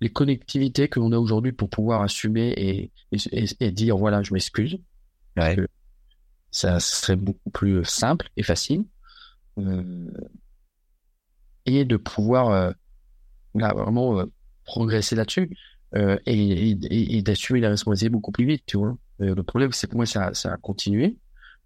[0.02, 4.34] les connectivités que l'on a aujourd'hui pour pouvoir assumer et, et, et dire voilà, je
[4.34, 4.80] m'excuse.
[5.38, 5.56] Ouais.
[6.50, 8.84] Ça serait beaucoup plus simple et facile.
[9.58, 10.12] Euh,
[11.66, 12.72] et de pouvoir euh,
[13.54, 14.26] là, vraiment euh,
[14.66, 15.56] progresser là-dessus
[15.96, 16.78] euh, et,
[17.18, 18.98] et, d'assumer la responsabilité beaucoup plus vite, tu vois.
[19.22, 21.18] Euh, le problème, c'est que moi, ça, ça a continué.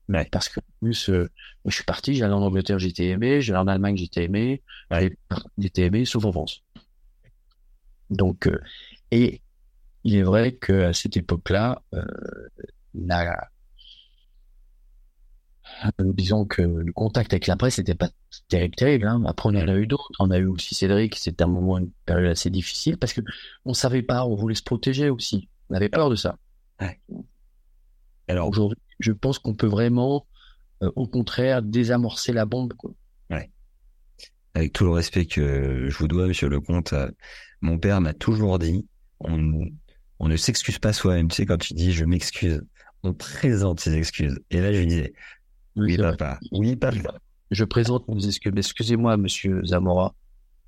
[0.09, 0.27] Ouais.
[0.31, 1.29] Parce que plus, euh,
[1.65, 4.61] je suis parti, j'allais en Angleterre, j'étais aimé, j'allais en Allemagne, j'étais aimé,
[4.91, 5.17] ouais.
[5.57, 6.63] j'étais aimé, sauf en France.
[8.09, 8.59] Donc, euh,
[9.11, 9.41] et
[10.03, 12.03] il est vrai que à cette époque-là, euh,
[12.93, 13.49] la,
[15.99, 18.09] disons que le contact avec la presse n'était pas
[18.47, 19.07] terrible, terrible.
[19.07, 19.23] Hein.
[19.25, 20.11] Après, on en a eu d'autres.
[20.19, 21.15] On a eu aussi Cédric.
[21.15, 23.21] C'était un moment, une période assez difficile parce que
[23.65, 25.49] on savait pas, on voulait se protéger aussi.
[25.69, 26.37] On avait peur de ça.
[26.79, 26.99] Ouais.
[28.27, 30.25] Alors aujourd'hui, je pense qu'on peut vraiment,
[30.83, 32.73] euh, au contraire, désamorcer la bombe.
[32.73, 32.91] Quoi.
[33.29, 33.51] Ouais.
[34.53, 37.09] Avec tout le respect que je vous dois, Monsieur Lecomte, euh,
[37.61, 38.87] mon père m'a toujours dit,
[39.19, 39.65] on,
[40.19, 41.27] on ne s'excuse pas soi-même.
[41.27, 42.61] Tu sais, quand tu dis je m'excuse,
[43.03, 44.39] on présente ses excuses.
[44.49, 45.13] Et là, je lui disais,
[45.75, 46.39] oui, papa.
[46.51, 47.19] Oui, papa.
[47.51, 48.53] Je présente mes excuses.
[48.55, 50.13] Excusez-moi, monsieur Zamora.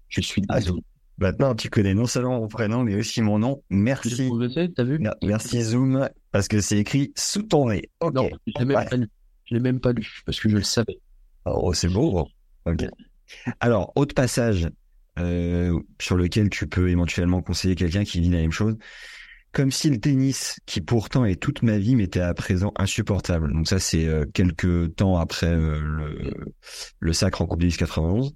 [0.09, 0.81] Je suis désolé.
[1.19, 3.63] Maintenant, tu connais non seulement mon prénom, mais aussi mon nom.
[3.69, 4.29] Merci.
[4.77, 7.89] Vu Merci Zoom, parce que c'est écrit sous ton nez.
[8.13, 9.07] Non, je l'ai même,
[9.51, 10.99] même pas lu, parce que je le savais.
[11.45, 12.27] Oh, c'est beau.
[12.65, 12.85] Ok.
[13.59, 14.69] Alors, autre passage
[15.17, 18.77] euh, sur lequel tu peux éventuellement conseiller quelqu'un qui vit la même chose
[19.57, 23.51] comme si le tennis, qui pourtant est toute ma vie, m'était à présent insupportable.
[23.51, 26.31] Donc ça, c'est euh, quelques temps après euh, le,
[26.99, 28.35] le, sacre en Coupe Davis 91.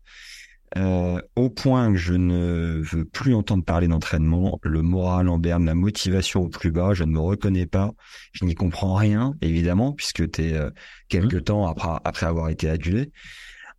[0.78, 5.64] Euh, au point que je ne veux plus entendre parler d'entraînement, le moral en berne,
[5.64, 7.92] la motivation au plus bas, je ne me reconnais pas,
[8.32, 10.72] je n'y comprends rien, évidemment, puisque tu es euh,
[11.08, 11.42] quelques mmh.
[11.42, 13.12] temps après, après avoir été adulé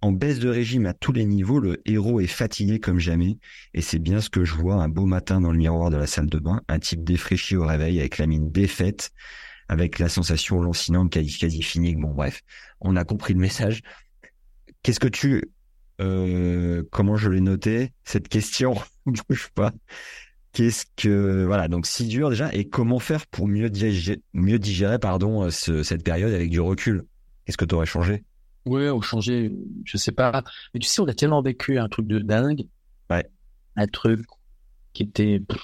[0.02, 3.38] en baisse de régime à tous les niveaux, le héros est fatigué comme jamais,
[3.72, 6.08] et c'est bien ce que je vois un beau matin dans le miroir de la
[6.08, 9.12] salle de bain, un type défraîchi au réveil avec la mine défaite,
[9.68, 11.94] avec la sensation lancinante quasi, quasi finie.
[11.94, 12.42] Bon bref,
[12.80, 13.80] on a compris le message.
[14.82, 15.44] Qu'est-ce que tu...
[16.00, 18.74] Euh, comment je l'ai noté Cette question,
[19.06, 19.72] bouge pas.
[20.52, 25.82] Qu'est-ce que voilà donc si dur déjà et comment faire pour mieux digérer, pardon ce,
[25.82, 27.04] cette période avec du recul?
[27.44, 28.24] Qu'est-ce que tu aurais changé?
[28.64, 29.52] Ouais, ou changer,
[29.84, 30.44] je sais pas.
[30.72, 32.66] Mais tu sais, on a tellement vécu un truc de dingue.
[33.10, 33.28] Ouais.
[33.76, 34.24] Un truc
[34.92, 35.60] qui était, pff,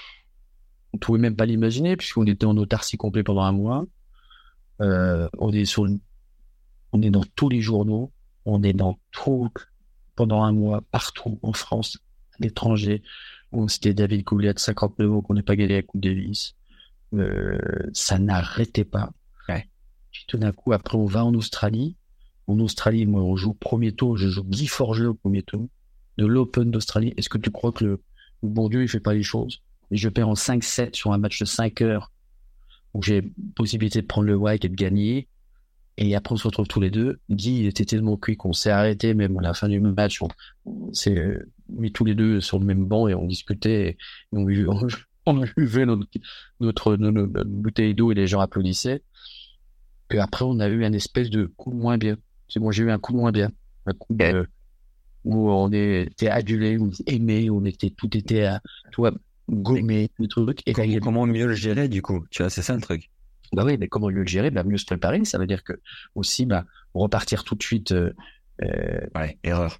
[0.93, 3.85] on pouvait même pas l'imaginer puisqu'on était en autarcie complet pendant un mois.
[4.81, 5.87] Euh, on est sur,
[6.93, 8.13] on est dans tous les journaux,
[8.45, 9.51] on est dans tout
[10.17, 11.99] pendant un mois partout en France,
[12.35, 13.03] à l'étranger.
[13.53, 16.55] On c'était David Gouliat de 59 ans qu'on n'est pas gagné à Coupe Davis.
[17.15, 17.59] Euh,
[17.93, 19.11] ça n'arrêtait pas.
[19.49, 19.69] Ouais.
[20.11, 21.97] Puis tout d'un coup, après, on va en Australie
[22.49, 25.69] en Australie, moi, on joue premier tour, je joue Guy Forger au premier tour.
[26.17, 27.15] de l'Open d'Australie.
[27.17, 28.03] Est-ce que tu crois que le,
[28.43, 29.63] bon Dieu, il fait pas les choses?
[29.91, 32.11] Et je perds en 5-7 sur un match de 5 heures
[32.95, 33.23] où j'ai
[33.55, 35.29] possibilité de prendre le white et de gagner.
[35.99, 37.21] Et après, on se retrouve tous les deux.
[37.29, 40.93] Guy, il était tellement cuit qu'on s'est arrêté, même à la fin du match, on,
[40.93, 43.91] s'est euh, mis tous les deux sur le même banc et on discutait.
[43.91, 43.99] Et
[44.33, 44.89] on, on,
[45.27, 46.97] on buvait notre,
[47.45, 49.03] bouteille d'eau et les gens applaudissaient.
[50.09, 52.17] Puis après, on a eu un espèce de coup moins bien.
[52.49, 53.51] C'est moi, j'ai eu un coup moins bien.
[53.87, 54.47] Un coup de,
[55.25, 58.61] où on était adulé, on était aimé, on était, tout était à,
[58.93, 59.13] toi,
[59.49, 60.63] gourmet, le truc.
[60.67, 62.25] Et comment, comment mieux le gérer, du coup?
[62.31, 63.11] Tu vois, c'est ça le truc.
[63.53, 64.51] Bah oui, mais comment mieux le gérer?
[64.51, 65.25] Bah, mieux se préparer.
[65.25, 65.75] Ça veut dire que,
[66.15, 68.13] aussi, bah, repartir tout de suite, euh,
[68.63, 69.79] euh ouais, erreur.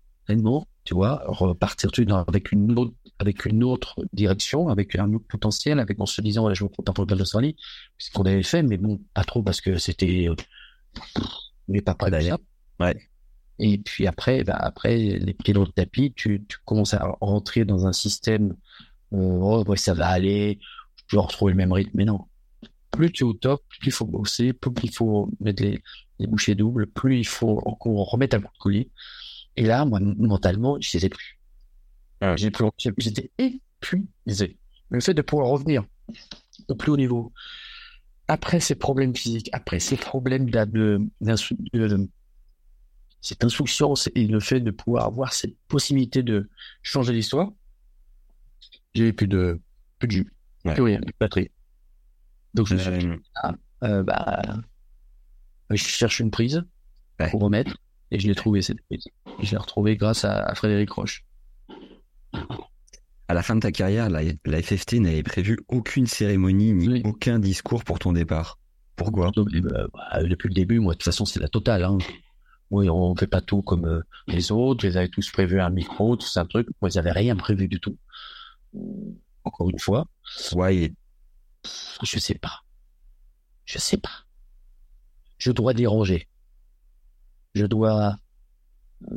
[0.85, 5.13] Tu vois, repartir tout de suite avec une autre, avec une autre direction, avec un
[5.15, 7.57] autre potentiel, avec en se disant, je vous prépare pour le d'Australie,
[7.97, 10.29] ce qu'on avait fait, mais bon, pas trop parce que c'était,
[11.67, 12.39] mais pas prêt d'ailleurs.
[12.81, 13.09] Ouais.
[13.59, 17.65] Et puis après, bah après les pieds dans le tapis, tu, tu commences à rentrer
[17.65, 18.55] dans un système.
[19.13, 20.61] Euh, oh, ouais, ça va aller.
[21.09, 22.27] Je vais retrouver le même rythme, mais non.
[22.91, 25.83] Plus tu es au top, plus il faut bosser, plus il faut mettre les,
[26.19, 28.91] les bouchées doubles, plus il faut encore remettre un coup de collier.
[29.57, 31.39] Et là, moi, mentalement, je sais plus.
[32.21, 32.37] Ah.
[32.37, 32.67] J'ai plus,
[32.99, 34.57] j'étais épuisé.
[34.91, 35.85] Le fait de pouvoir revenir
[36.69, 37.33] au plus haut niveau,
[38.27, 40.65] après ces problèmes physiques, après ces problèmes de,
[41.21, 42.09] de,
[43.21, 46.49] cette insouciance et le fait de pouvoir avoir cette possibilité de
[46.83, 47.51] changer l'histoire,
[48.95, 49.61] j'ai plus de,
[49.99, 50.33] plus de jus,
[50.65, 51.51] plus rien, plus de batterie.
[52.55, 53.09] Donc je suis
[53.43, 53.55] ah,
[53.85, 54.43] euh, bah,
[55.71, 56.65] je cherche une prise
[57.31, 57.77] pour remettre
[58.11, 59.05] et je l'ai trouvé cette prise.
[59.43, 61.25] Je l'ai retrouvée grâce à, Frédéric Roche.
[63.29, 67.39] À la fin de ta carrière, la, la FFT n'avait prévu aucune cérémonie ni aucun
[67.39, 68.59] discours pour ton départ.
[68.97, 69.31] Pourquoi?
[69.37, 71.85] Bah, bah, Depuis le début, moi, de toute façon, c'est la totale.
[71.85, 71.99] Hein.
[72.71, 74.85] Oui, on fait pas tout comme euh, les autres.
[74.85, 76.69] Ils avaient tous prévu un micro, tout ça, un truc.
[76.81, 77.97] Moi, ils n'avaient rien prévu du tout.
[79.45, 80.07] Encore une fois.
[80.53, 80.93] Ouais.
[82.03, 82.63] Je sais pas.
[83.65, 84.27] Je sais pas.
[85.39, 86.29] Je dois déranger.
[87.55, 88.17] Je dois.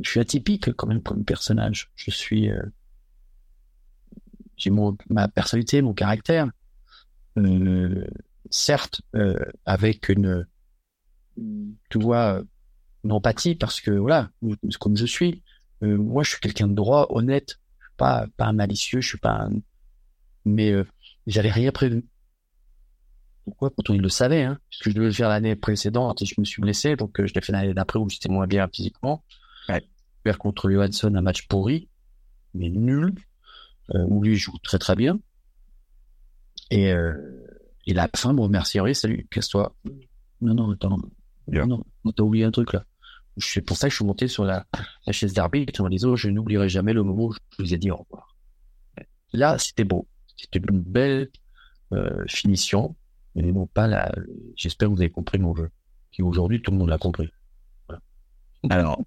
[0.00, 1.90] Je suis atypique quand même comme personnage.
[1.94, 2.50] Je suis.
[2.50, 2.62] Euh,
[4.56, 6.48] j'ai mon ma personnalité, mon caractère.
[7.36, 8.06] Euh,
[8.50, 9.02] certes,
[9.66, 10.46] avec une.
[11.90, 12.42] Tu vois
[13.04, 14.30] une empathie parce que voilà,
[14.80, 15.42] comme je suis,
[15.82, 17.58] euh, moi je suis quelqu'un de droit, honnête,
[17.96, 19.52] pas pas un malicieux, je suis pas un...
[20.44, 20.84] mais euh,
[21.26, 22.04] j'avais rien prévu.
[23.44, 23.70] Pourquoi?
[23.70, 26.44] Pourtant il le savait, hein, puisque je devais le faire l'année précédente et je me
[26.44, 29.24] suis blessé, donc euh, je l'ai fait l'année d'après où j'étais moins bien physiquement.
[29.68, 29.84] Ouais.
[30.24, 31.88] Faire contre Johansson un match pourri,
[32.54, 33.14] mais nul,
[33.94, 35.18] euh, où lui joue très très bien.
[36.70, 37.14] Et, euh,
[37.86, 39.74] et la fin me remercierait, salut, casse-toi.
[40.40, 40.98] Non, non, attends.
[41.48, 42.84] Non, non, t'as oublié un truc là.
[43.38, 44.66] C'est pour ça que je suis monté sur la,
[45.06, 47.90] la chaise d'arbitre en disant je n'oublierai jamais le moment où je vous ai dit
[47.90, 48.36] au revoir.
[49.32, 50.06] Là, c'était beau.
[50.36, 51.30] C'était une belle
[51.92, 52.94] euh, finition,
[53.34, 54.12] mais non pas la.
[54.56, 55.70] J'espère que vous avez compris mon jeu.
[56.10, 57.30] Qui aujourd'hui tout le monde l'a compris.
[58.68, 59.02] Alors,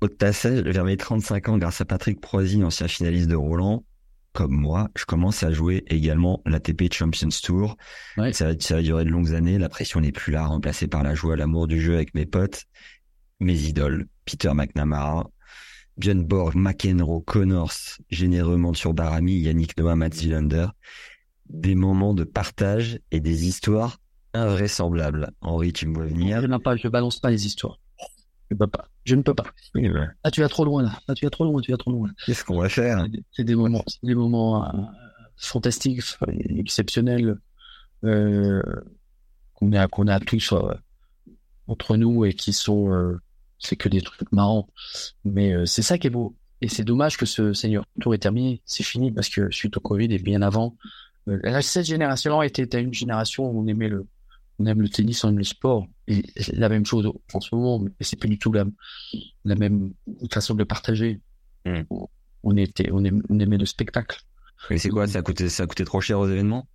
[0.00, 3.84] au passage, vers mes 35 ans, grâce à Patrick Proisy, ancien finaliste de Roland,
[4.32, 7.76] comme moi, je commence à jouer également l'ATP Champions Tour.
[8.16, 9.58] Ça, va, ça va durer de longues années.
[9.58, 12.64] La pression n'est plus là, remplacée par la joie, l'amour du jeu avec mes potes
[13.42, 15.28] mes idoles, Peter McNamara,
[15.98, 20.68] Björn Borg, McEnroe, Connors, généreusement sur Barami, Yannick Noah, Matt Zilander.
[21.48, 23.98] Des moments de partage et des histoires
[24.32, 25.30] invraisemblables.
[25.42, 26.40] Henri, tu me vois venir.
[26.40, 27.78] Je, pas, je balance pas les histoires.
[28.50, 28.88] Je peux pas.
[29.04, 29.46] Je ne peux pas.
[30.24, 30.98] Ah, tu vas trop loin là.
[31.08, 32.10] Ah, tu vas trop loin, tu vas trop loin.
[32.24, 33.06] Qu'est-ce qu'on va faire?
[33.32, 34.82] C'est des moments, des moments euh,
[35.36, 36.02] fantastiques,
[36.56, 37.36] exceptionnels,
[38.04, 38.62] euh,
[39.54, 40.74] qu'on a, qu'on a euh,
[41.66, 43.18] entre nous et qui sont
[43.62, 44.68] c'est que des trucs marrants.
[45.24, 46.36] Mais euh, c'est ça qui est beau.
[46.60, 48.62] Et c'est dommage que ce senior tour est terminé.
[48.66, 50.76] C'est fini parce que suite au Covid et bien avant,
[51.28, 54.06] euh, cette génération-là était une génération où on aimait le,
[54.58, 55.86] on aime le tennis, on aime le sport.
[56.06, 58.64] Et la même chose en ce moment, mais c'est plus du tout la,
[59.44, 59.92] la même
[60.30, 61.20] façon de partager.
[61.64, 61.82] Hmm.
[62.42, 64.20] On, était, on aimait, on aimait le spectacle.
[64.70, 65.06] Et c'est quoi?
[65.06, 66.68] Ça coûté, ça a coûté trop cher aux événements?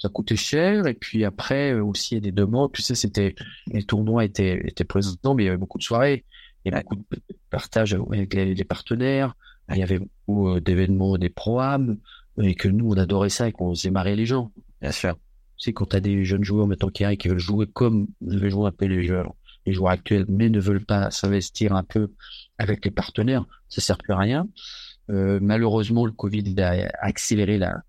[0.00, 2.72] Ça coûtait cher et puis après euh, aussi il y a des demandes.
[2.72, 3.34] Tu sais c'était
[3.66, 6.24] les tournois étaient étaient présents mais il y avait beaucoup de soirées.
[6.64, 7.04] Il y avait beaucoup de
[7.50, 9.34] partage avec les, partenaires.
[9.70, 11.98] Il y avait beaucoup euh, d'événements des programmes
[12.42, 14.50] et que nous on adorait ça et qu'on faisait marrer les gens.
[14.80, 15.18] Bien sûr.
[15.58, 18.68] Sais quand t'as des jeunes joueurs maintenant qui arrivent qui veulent jouer comme veulent jouer
[18.68, 19.34] un peu les joueurs
[19.66, 22.10] les joueurs actuels mais ne veulent pas s'investir un peu
[22.56, 24.48] avec les partenaires ça sert plus à rien.
[25.10, 27.82] Euh, malheureusement le Covid a accéléré la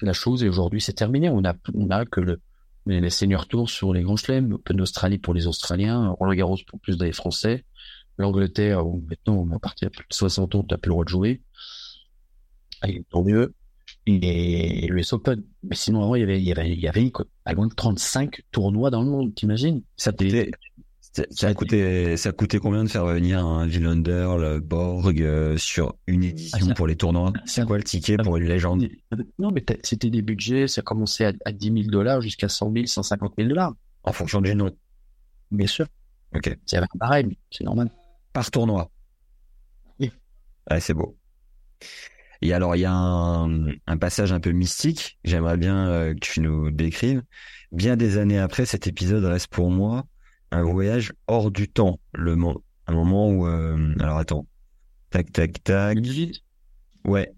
[0.00, 1.28] la chose et aujourd'hui c'est terminé.
[1.28, 2.40] On a, que le,
[2.86, 6.80] les seniors tours sur les grands chelems, Open d'Australie pour les Australiens, Roland Garros pour
[6.80, 7.64] plus des Français,
[8.18, 11.04] l'Angleterre, où maintenant, on est parti à plus de 60 ans, t'as plus le droit
[11.04, 11.42] de jouer.
[12.80, 13.54] Allez, tant mieux.
[14.06, 15.42] Et l'US Open.
[15.62, 17.10] Mais sinon, avant, il y avait, il y avait, il y avait
[17.46, 19.82] à loin de 35 tournois dans le monde, t'imagines?
[19.96, 20.12] Ça
[21.30, 25.56] ça a coûté, ça a coûté combien de faire venir un Villander, le Borg euh,
[25.56, 28.88] sur une édition Ah, ça- pour les tournois C'est quoi le ticket pour une légende?
[29.38, 32.86] Non, mais c'était des budgets, ça commençait à, à 10 000 dollars jusqu'à 100 000,
[32.86, 33.74] 150 000 dollars.
[34.02, 34.70] En fonction du nom.
[35.50, 35.86] Bien sûr.
[36.34, 36.56] Ok.
[36.66, 37.90] C'est pareil, c'est normal.
[38.32, 38.90] Par tournoi.
[40.00, 40.10] Oui.
[40.70, 41.16] Ouais, c'est beau.
[42.42, 45.18] Et alors, il y a un, un passage un peu mystique.
[45.24, 47.22] J'aimerais bien euh, que tu nous décrives.
[47.72, 50.04] Bien des années après, cet épisode reste pour moi
[50.54, 52.00] un voyage hors du temps.
[52.12, 54.46] Le mo- un moment où, euh, alors attends,
[55.10, 55.98] tac, tac, tac.
[57.04, 57.32] Ouais,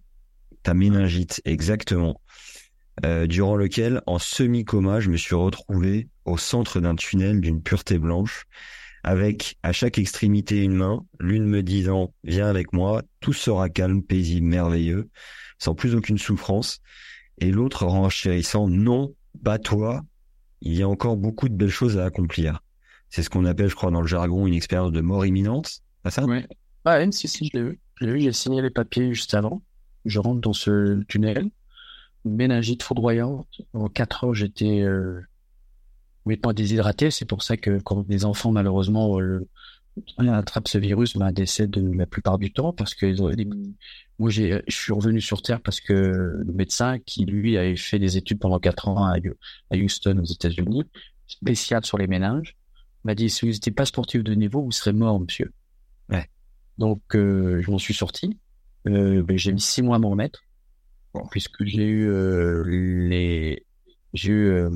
[0.63, 2.21] ta méningite, exactement.
[3.05, 7.99] Euh, durant lequel, en semi-coma, je me suis retrouvé au centre d'un tunnel d'une pureté
[7.99, 8.45] blanche,
[9.03, 14.03] avec à chaque extrémité une main, l'une me disant «Viens avec moi, tout sera calme,
[14.03, 15.11] paisible, merveilleux,
[15.59, 16.81] sans plus aucune souffrance»,
[17.39, 20.03] et l'autre renchérissant «Non, bats-toi,
[20.63, 22.63] il y a encore beaucoup de belles choses à accomplir».
[23.17, 25.81] C'est ce qu'on appelle, je crois, dans le jargon, une expérience de mort imminente.
[26.05, 26.27] C'est ça?
[26.27, 26.47] Ouais.
[26.85, 27.81] Ouais, même si, si, je l'ai vu.
[27.95, 29.63] Je vu, j'ai signé les papiers juste avant.
[30.05, 31.49] Je rentre dans ce tunnel.
[32.27, 33.49] Méningite foudroyante.
[33.73, 35.23] En 4 heures, j'étais euh,
[36.25, 37.11] complètement déshydraté.
[37.11, 39.49] C'est pour ça que quand les enfants, malheureusement, euh,
[40.19, 43.19] attrapent ce virus, ben, décèdent la plupart du temps parce que
[44.19, 47.99] moi, j'ai, je suis revenu sur Terre parce que le médecin qui, lui, avait fait
[47.99, 49.15] des études pendant 4 ans à,
[49.71, 50.85] à Houston, aux États-Unis,
[51.27, 52.55] spécial sur les méninges,
[53.07, 55.53] m'a dit, si vous n'étiez pas sportif de niveau, vous serez mort, monsieur.
[56.11, 56.29] Ouais.
[56.79, 58.39] Donc, euh, je m'en suis sorti.
[58.87, 60.43] Euh, ben, j'ai mis six mois à m'en remettre,
[61.31, 63.65] puisque j'ai eu euh, les,
[64.13, 64.69] j'ai eu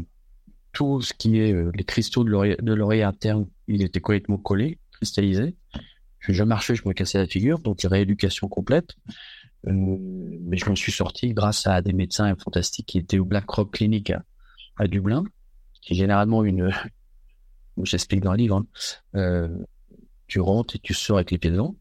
[0.72, 4.78] tout ce qui est les cristaux de l'oreille, de l'oreille interne, ils étaient complètement collés,
[4.93, 5.57] cristallisés.
[6.20, 8.95] Je, je marchais, je me cassais la figure, donc rééducation complète.
[9.64, 13.72] Mais je m'en suis sorti grâce à des médecins fantastiques qui étaient au Black Rock
[13.74, 14.24] Clinic à,
[14.76, 15.24] à Dublin,
[15.83, 16.72] qui est généralement une,
[17.83, 18.66] j'explique dans le livre, hein,
[19.14, 19.49] euh,
[20.27, 21.77] tu rentres et tu sors avec les pieds dedans.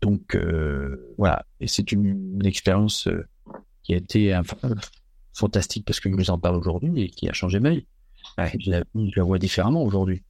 [0.00, 3.26] Donc euh, voilà, et c'est une, une expérience euh,
[3.82, 4.40] qui a été
[5.34, 7.86] fantastique parce que je vous en parle aujourd'hui et qui a changé ma vie.
[8.38, 8.52] Ouais.
[8.58, 10.22] Je, la, je la vois différemment aujourd'hui.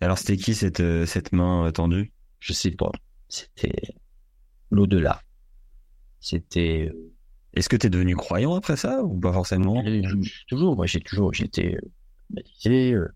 [0.00, 2.12] Alors, c'était qui cette, cette main tendue?
[2.38, 2.92] Je sais pas,
[3.28, 3.94] c'était
[4.70, 5.22] l'au-delà.
[6.20, 6.92] C'était
[7.54, 9.82] Est-ce que t'es devenu croyant après ça ou pas forcément?
[10.48, 11.78] Toujours, moi j'ai toujours, j'étais
[12.30, 13.08] baptisé, euh,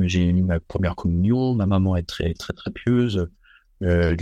[0.00, 3.28] j'ai eu ma première communion, ma maman est très très très pieuse,
[3.82, 4.16] euh,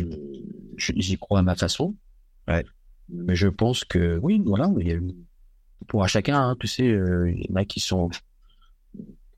[0.79, 1.95] j'y crois à ma façon.
[2.49, 2.65] Ouais.
[3.09, 5.15] Mais je pense que oui, voilà, il y a une-
[5.89, 8.11] pour à chacun, hein, tu sais, euh, il y en a qui sont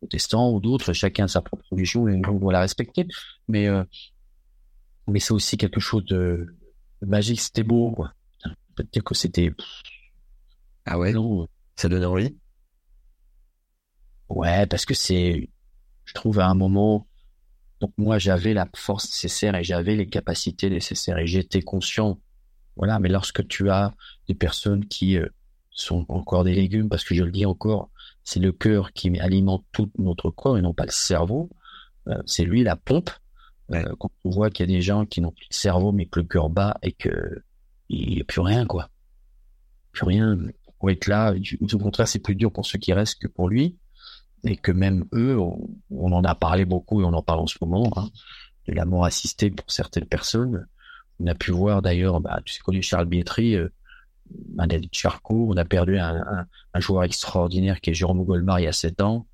[0.01, 3.07] protestants ou d'autres, chacun a sa propre religion et on doit la respecter.
[3.49, 3.83] Mais euh,
[5.09, 6.47] mais c'est aussi quelque chose de,
[7.03, 7.97] de magique, c'était beau.
[8.75, 9.53] Peut-être que c'était
[10.85, 11.13] Ah ouais?
[11.77, 12.37] Ça donnait envie?
[14.29, 15.49] Ouais, parce que c'est,
[16.05, 17.07] je trouve à un moment,
[17.81, 22.19] donc moi j'avais la force nécessaire et j'avais les capacités nécessaires et j'étais conscient.
[22.77, 23.95] Voilà, mais lorsque tu as
[24.29, 25.29] des personnes qui euh,
[25.71, 27.91] sont encore des légumes, parce que je le dis encore,
[28.25, 31.49] c'est le cœur qui alimente tout notre corps et non pas le cerveau.
[32.09, 33.11] Euh, c'est lui la pompe.
[33.69, 33.85] Ouais.
[33.87, 36.07] Euh, quand on voit qu'il y a des gens qui n'ont plus de cerveau mais
[36.07, 37.43] que le cœur bat et que
[37.89, 38.91] il n'y a plus rien quoi,
[39.93, 40.37] plus rien.
[40.79, 43.77] Pour être là, au contraire, c'est plus dur pour ceux qui restent que pour lui
[44.47, 47.59] et que même eux, on, en a parlé beaucoup et on en parle en ce
[47.61, 48.09] moment, hein,
[48.67, 50.67] de la mort assistée pour certaines personnes.
[51.21, 53.69] On a pu voir d'ailleurs, bah, tu sais connu Charles Bietri, euh,
[54.55, 58.65] Manel Charcot, on a perdu un, un, un joueur extraordinaire qui est Jérôme Golmar il
[58.65, 59.27] y a sept ans,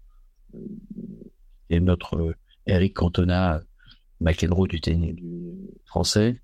[1.70, 2.36] et notre euh,
[2.66, 3.60] Eric Cantona,
[4.20, 5.16] McEnroe du tennis
[5.84, 6.40] français.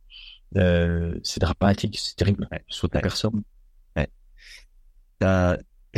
[0.57, 2.49] Euh, c'est dramatique, c'est terrible.
[2.69, 3.43] Saute la personne.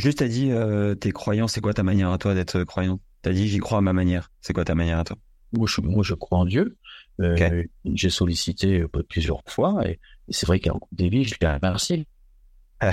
[0.01, 3.01] Juste t'as dit euh, t'es croyant, c'est quoi ta manière à toi d'être croyant?
[3.23, 4.31] T'as dit j'y crois à ma manière.
[4.41, 5.17] C'est quoi ta manière à toi?
[5.53, 6.77] Moi, je, moi, je crois en Dieu.
[7.21, 7.65] Euh.
[7.85, 9.99] J'ai sollicité euh, plusieurs fois et,
[10.29, 12.07] c'est vrai qu'en cours des vies, je lui ai remercié.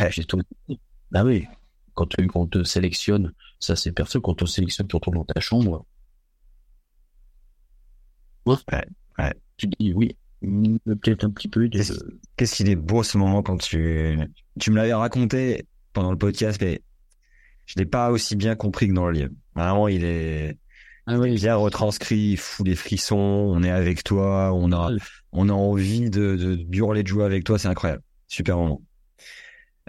[0.09, 0.41] J'ai tout.
[1.11, 1.45] Bah oui,
[1.93, 5.15] quand, tu- quand on te sélectionne, ça c'est perso, quand on te sélectionne, on est
[5.15, 5.85] dans ta chambre.
[8.45, 8.55] Ouais.
[9.19, 9.33] Ouais.
[9.57, 11.79] Tu dis oui, peut-être un petit peu de.
[12.35, 14.17] Qu'est-ce qu'il est beau ce moment quand tu
[14.59, 16.81] tu me l'avais raconté pendant le podcast, mais
[17.67, 19.31] je l'ai pas aussi bien compris que dans le livre.
[19.55, 20.57] Vraiment, il est
[21.07, 23.17] Ah oui, bien retranscrit, il fout des frissons.
[23.17, 24.91] On est avec toi, on a
[25.33, 28.81] on a envie de de d'hurler de joie avec toi, c'est incroyable, super moment.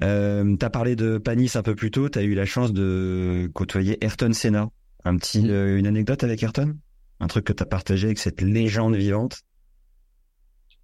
[0.03, 2.09] Euh, t'as parlé de Panis un peu plus tôt.
[2.09, 4.69] T'as eu la chance de côtoyer Ayrton Senna.
[5.05, 5.51] Un petit, Mhm.
[5.51, 6.77] euh, une anecdote avec Ayrton,
[7.21, 9.43] un truc que t'as partagé avec cette légende vivante?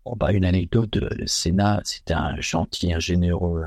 [0.04, 3.64] Oh, bah, une anecdote, le Sénat, c'était un gentil, un généreux,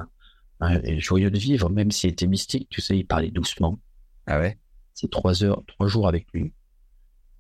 [0.60, 3.80] un, joyeux de vivre, même s'il était mystique, tu sais, il parlait doucement.
[4.26, 4.58] Ah ouais?
[4.94, 6.54] C'est trois heures, trois jours avec lui.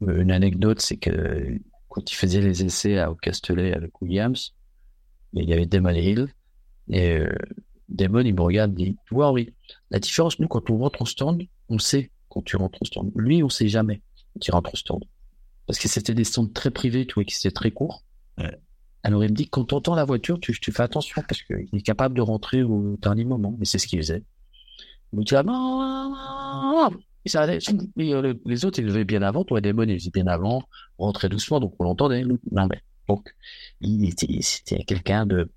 [0.03, 1.59] Euh, une anecdote, c'est que
[1.89, 4.53] quand il faisait les essais au Castellet avec Williams,
[5.33, 6.27] il y avait Damon Hill,
[6.89, 7.35] et euh,
[7.89, 9.53] Damon, il me regarde, il dit, tu vois, Henri,
[9.91, 13.11] la différence, nous, quand on rentre en stand, on sait quand tu rentres en stand.
[13.15, 14.01] Lui, on sait jamais
[14.33, 15.03] quand il rentre en stand.
[15.65, 18.03] Parce que c'était des stands très privés, tu vois, qui étaient très courts.
[19.07, 21.81] Alors il me dit, quand tu entends la voiture, tu, fais attention parce qu'il est
[21.81, 23.55] capable de rentrer au dernier moment.
[23.57, 24.21] Mais c'est ce qu'il faisait.
[25.13, 26.89] Il me dit, ah,
[28.45, 29.45] les autres, ils levaient bien avant.
[29.45, 30.61] Toi, Damon, il faisait bien avant.
[30.97, 32.25] Rentrait doucement, donc on l'entendait.
[32.25, 33.33] Non, mais, donc,
[33.79, 35.49] il était, c'était quelqu'un de,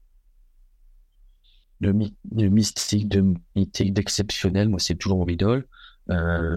[1.81, 4.69] mystique, de mythique, d'exceptionnel.
[4.69, 5.67] Moi, c'est toujours mon idole.
[6.11, 6.57] Euh,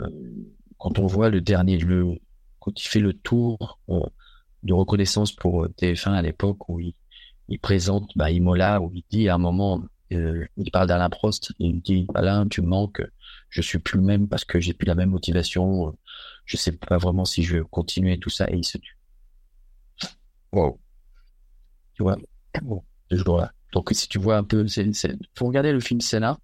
[0.78, 1.80] quand on voit le dernier,
[2.60, 4.00] quand il fait le tour euh,
[4.64, 6.94] de reconnaissance pour TF1 à l'époque où il,
[7.50, 11.52] il présente bah, Imola, où il dit à un moment, euh, il parle d'Alain Prost,
[11.60, 13.02] et il dit Alain, tu manques,
[13.50, 15.96] je suis plus le même parce que j'ai plus la même motivation,
[16.46, 18.98] je sais pas vraiment si je vais continuer tout ça, et il se tue.
[20.52, 20.80] Wow.
[21.96, 22.18] Tu vois,
[22.62, 23.52] bon, ce jour-là.
[23.74, 24.90] Donc si tu vois un peu, c'est,
[25.36, 26.38] faut regarder le film Senna,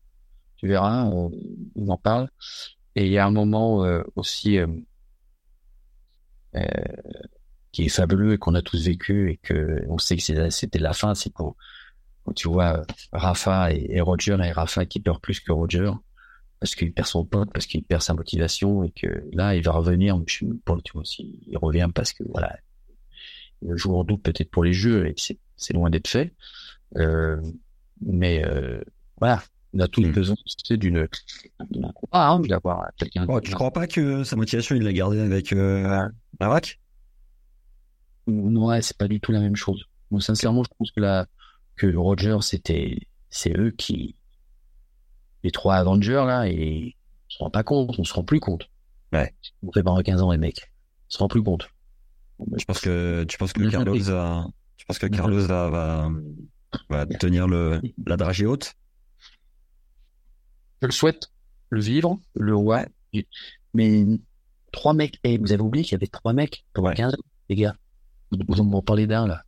[0.57, 1.31] tu verras, on,
[1.75, 2.29] on en parle.
[2.95, 4.67] Et il y a un moment euh, aussi euh,
[6.55, 6.61] euh,
[7.71, 10.93] qui est fabuleux et qu'on a tous vécu et que on sait que c'était la
[10.93, 11.55] fin, c'est quand,
[12.23, 15.91] quand, tu vois Rafa et, Roger et Rafa qui pleure plus que Roger
[16.59, 19.71] parce qu'il perd son pote, parce qu'il perd sa motivation et que là il va
[19.71, 22.57] revenir, je pas tu vois, il revient parce que voilà,
[23.61, 26.33] il joue en doute peut-être pour les jeux et c'est loin d'être fait,
[26.97, 27.39] euh,
[28.01, 28.81] mais euh,
[29.19, 29.41] voilà,
[29.73, 30.11] on a tous mmh.
[30.11, 30.35] besoin
[30.71, 31.07] d'une
[32.11, 33.25] ah hein, d'avoir quelqu'un.
[33.29, 36.09] Oh, tu crois pas que sa motivation il l'a gardé avec euh,
[36.39, 36.79] Barak?
[38.29, 39.85] Ouais, c'est pas du tout la même chose.
[40.11, 41.27] Moi, sincèrement, je pense que la
[41.75, 44.15] que Roger c'était c'est eux qui
[45.43, 46.95] les trois Avengers là et
[47.27, 48.69] on se rend pas compte, on se rend plus compte.
[49.13, 49.33] Ouais.
[49.63, 50.71] On fait pendant 15 ans les mecs,
[51.09, 51.69] on se rend plus compte.
[52.57, 56.11] Je pense que tu penses que Carlos va, tu penses que Carlos va, va,
[56.89, 58.73] va tenir le la dragée haute?
[60.81, 61.31] Je le souhaite,
[61.69, 62.87] le vivre, le ouais.
[63.73, 64.05] Mais
[64.71, 67.17] trois mecs, et vous avez oublié qu'il y avait trois mecs pour 15 ans,
[67.49, 67.75] les gars.
[68.31, 69.43] Vous en parlez d'un, là.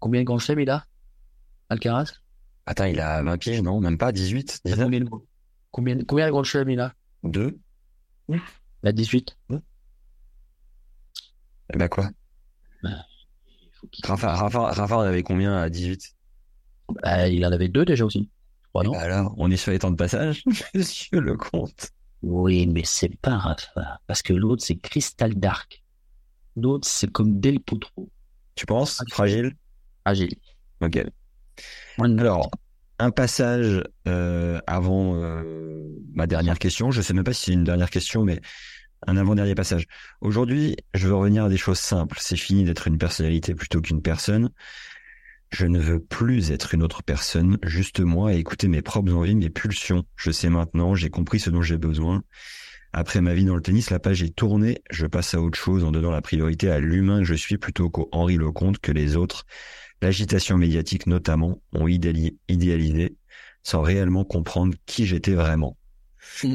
[0.00, 0.84] Combien de grands chefs il a
[1.68, 2.12] Alcaraz?
[2.66, 5.04] Attends, il a 20 pieds, non Même pas 18 Combien,
[5.70, 6.94] combien, combien de grands chefs il a?
[7.22, 7.58] Deux.
[8.28, 8.40] Il
[8.84, 9.36] a 18.
[9.50, 9.54] Et
[11.74, 12.10] Eh ben quoi?
[12.82, 13.04] Bah,
[14.04, 16.16] Rafa, Rafa, Rafa, il avait combien à 18
[17.02, 18.30] bah, Il en avait deux déjà aussi.
[18.74, 20.44] Alors, on est sur les temps de passage,
[20.74, 21.90] monsieur le comte.
[22.22, 25.82] Oui, mais c'est pas Rafa, parce que l'autre c'est Crystal Dark.
[26.60, 28.10] L'autre c'est comme Del Potro.
[28.54, 29.02] Tu penses?
[29.10, 29.54] Fragile?
[30.04, 30.34] Fragile.
[30.80, 31.04] Ok.
[31.98, 32.50] Alors,
[32.98, 36.90] un passage euh, avant euh, ma dernière question.
[36.90, 38.40] Je sais même pas si c'est une dernière question, mais
[39.06, 39.86] un avant-dernier passage.
[40.20, 42.18] Aujourd'hui, je veux revenir à des choses simples.
[42.20, 44.50] C'est fini d'être une personnalité plutôt qu'une personne.
[45.50, 49.34] Je ne veux plus être une autre personne, juste moi, et écouter mes propres envies,
[49.34, 50.04] mes pulsions.
[50.16, 52.22] Je sais maintenant, j'ai compris ce dont j'ai besoin.
[52.92, 55.84] Après ma vie dans le tennis, la page est tournée, je passe à autre chose
[55.84, 59.16] en donnant la priorité à l'humain que je suis plutôt qu'au Henri Lecomte que les
[59.16, 59.44] autres.
[60.00, 63.16] L'agitation médiatique notamment ont idéalisé
[63.62, 65.76] sans réellement comprendre qui j'étais vraiment.
[66.42, 66.54] Hmm.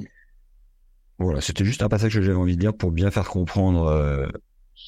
[1.20, 4.28] Voilà, c'était juste un passage que j'avais envie de dire pour bien faire comprendre euh,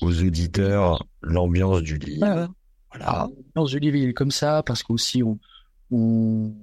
[0.02, 2.50] aux auditeurs l'ambiance du livre.
[2.92, 3.30] Voilà.
[3.54, 5.38] Dans ce livre, est comme ça parce qu'aussi on,
[5.92, 6.54] on,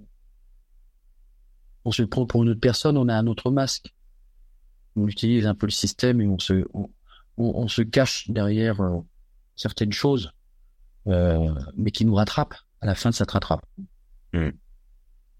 [1.84, 3.92] on se prend pour une autre personne, on a un autre masque.
[4.96, 6.88] On utilise un peu le système et on se, on,
[7.36, 9.00] on se cache derrière euh,
[9.56, 10.32] certaines choses,
[11.06, 12.56] euh, mais qui nous rattrapent.
[12.80, 13.64] À la fin, ça te rattrape.
[14.32, 14.50] Hmm.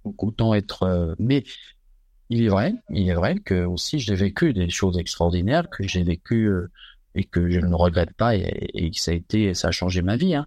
[0.04, 0.84] Donc autant être.
[0.84, 1.44] Euh, mais
[2.30, 6.02] il est vrai, il est vrai que aussi j'ai vécu des choses extraordinaires que j'ai
[6.02, 6.70] vécu euh,
[7.14, 10.00] et que je ne regrette pas et, et, que ça a été, ça a changé
[10.00, 10.34] ma vie.
[10.34, 10.46] Hein.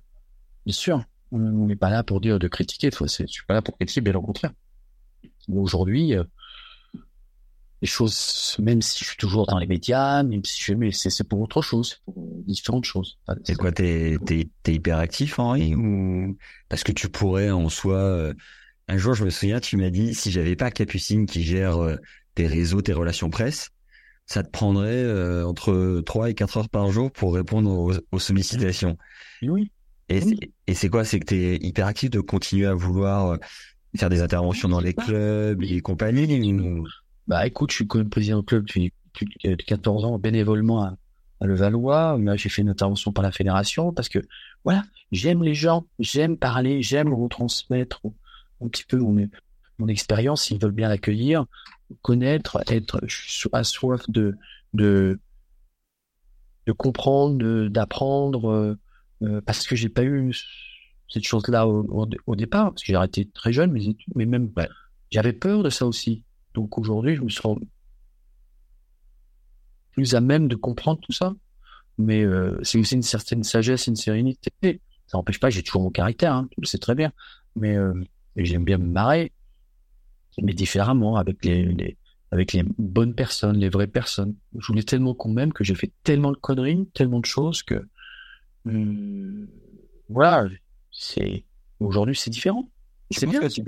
[0.65, 2.89] Bien sûr, on n'est pas là pour dire de critiquer.
[2.91, 4.51] Je suis pas là pour critiquer, bien au contraire.
[5.47, 6.23] Aujourd'hui, euh,
[7.81, 11.27] les choses, même si je suis toujours dans les médias, même si je, mais c'est
[11.27, 12.15] pour autre chose, pour
[12.45, 13.17] différentes choses.
[13.43, 16.37] C'est quoi, t'es es, hyper actif, Henri, ou
[16.69, 17.97] parce que tu pourrais en soi.
[17.97, 18.33] Euh,
[18.87, 21.95] un jour, je me souviens, tu m'as dit si j'avais pas Capucine qui gère euh,
[22.35, 23.71] tes réseaux, tes relations presse,
[24.27, 28.97] ça te prendrait entre 3 et 4 heures par jour pour répondre aux, aux sollicitations.
[29.43, 29.71] Oui.
[30.09, 31.03] Et c'est quoi?
[31.03, 33.37] C'est que tu es hyper actif de continuer à vouloir euh,
[33.97, 36.27] faire des interventions dans les clubs et compagnie
[37.27, 38.93] Bah écoute, je suis quand même président de club depuis,
[39.43, 40.97] depuis 14 ans bénévolement à,
[41.41, 42.19] à Levallois.
[42.35, 44.19] J'ai fait une intervention par la fédération parce que
[44.63, 48.01] voilà, j'aime les gens, j'aime parler, j'aime retransmettre
[48.61, 49.27] un petit peu mon,
[49.79, 51.45] mon expérience s'ils veulent bien l'accueillir,
[52.01, 53.01] connaître, être,
[53.53, 54.35] à soif de,
[54.73, 55.19] de,
[56.67, 58.77] de comprendre, d'apprendre, euh,
[59.23, 60.33] euh, parce que j'ai pas eu
[61.09, 63.71] cette chose-là au, au, départ, parce que j'ai arrêté très jeune
[64.15, 64.51] mais même
[65.11, 66.23] j'avais peur de ça aussi.
[66.55, 67.57] Donc aujourd'hui, je me sens
[69.91, 71.33] plus à même de comprendre tout ça.
[71.97, 74.51] Mais euh, c'est aussi une certaine sagesse, une sérénité.
[75.07, 77.11] Ça n'empêche pas, j'ai toujours mon caractère, hein, tu le sais très bien.
[77.55, 77.93] Mais euh,
[78.35, 79.31] j'aime bien me marrer,
[80.41, 81.97] mais différemment, avec les, les,
[82.31, 84.35] avec les bonnes personnes, les vraies personnes.
[84.57, 87.87] Je voulais tellement qu'on m'aime que j'ai fait tellement de conneries, tellement de choses que
[88.65, 89.47] hum,
[90.09, 90.47] voilà,
[90.91, 91.45] c'est
[91.79, 92.69] aujourd'hui c'est différent.
[93.11, 93.47] C'est bien.
[93.47, 93.63] Tu,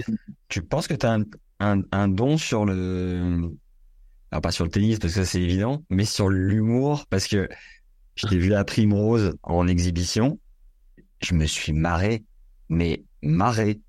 [0.49, 1.23] tu, penses que tu as un,
[1.59, 3.51] un, un, don sur le
[4.31, 7.47] alors pas sur le tennis parce que ça c'est évident, mais sur l'humour parce que
[8.15, 10.39] je t'ai vu à Primrose en exhibition,
[11.21, 12.23] je me suis marré,
[12.67, 13.79] mais marré,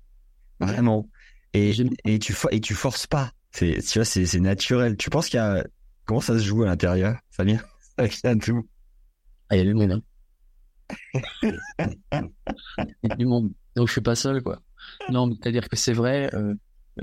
[0.59, 1.09] vraiment.
[1.53, 1.73] Et,
[2.05, 3.31] et tu et tu forces pas.
[3.51, 4.97] C'est tu vois c'est c'est naturel.
[4.97, 5.65] Tu penses qu'il y a
[6.05, 7.61] comment ça se joue à l'intérieur Ça vient
[7.97, 8.67] ça vient tout.
[9.49, 9.91] Ah il y a du monde.
[9.91, 10.01] Hein.
[11.43, 13.51] il y a du monde.
[13.75, 14.61] Donc je suis pas seul quoi.
[15.09, 16.33] Non, c'est-à-dire que c'est vrai.
[16.35, 16.55] Euh, euh,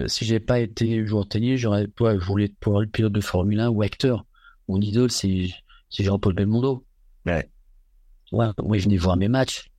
[0.06, 3.20] si j'ai pas été joueur de tennis, j'aurais, toi, je voulais pouvoir être pilote de
[3.20, 4.24] Formule 1 ou acteur.
[4.68, 5.48] Mon idole, c'est,
[5.90, 6.84] c'est Jean-Paul Belmondo.
[7.24, 7.48] Ouais.
[8.32, 9.70] Ouais, moi, je venais voir mes matchs.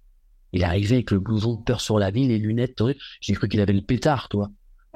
[0.53, 2.82] Il arrivait avec le blouson de peur sur la ville, les lunettes,
[3.20, 4.49] j'ai cru qu'il avait le pétard, toi.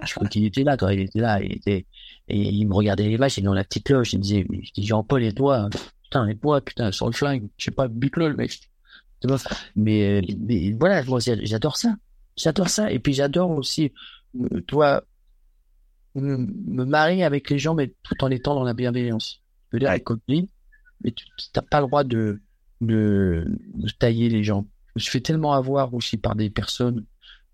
[0.03, 1.86] Je crois qu'il était là, toi, il était là, il était,
[2.28, 4.47] et il me regardait les matchs, il est dans la petite loge, il me disait,
[4.49, 5.69] je dis, Jean-Paul, et toi,
[6.03, 8.57] putain, et toi, putain, sur le flingue, je sais pas, bute-le, le mec.
[9.76, 11.95] Mais, mais voilà, moi, j'adore ça.
[12.38, 12.91] J'adore ça.
[12.91, 13.93] Et puis, j'adore aussi,
[14.39, 15.03] euh, toi,
[16.16, 19.41] me, me marier avec les gens, mais tout en étant dans la bienveillance.
[19.70, 20.47] Je veux dire, avec copines,
[21.03, 22.41] mais tu n'as pas le droit de,
[22.82, 24.68] de, de, tailler les gens.
[24.88, 27.05] Je me suis fait tellement avoir aussi par des personnes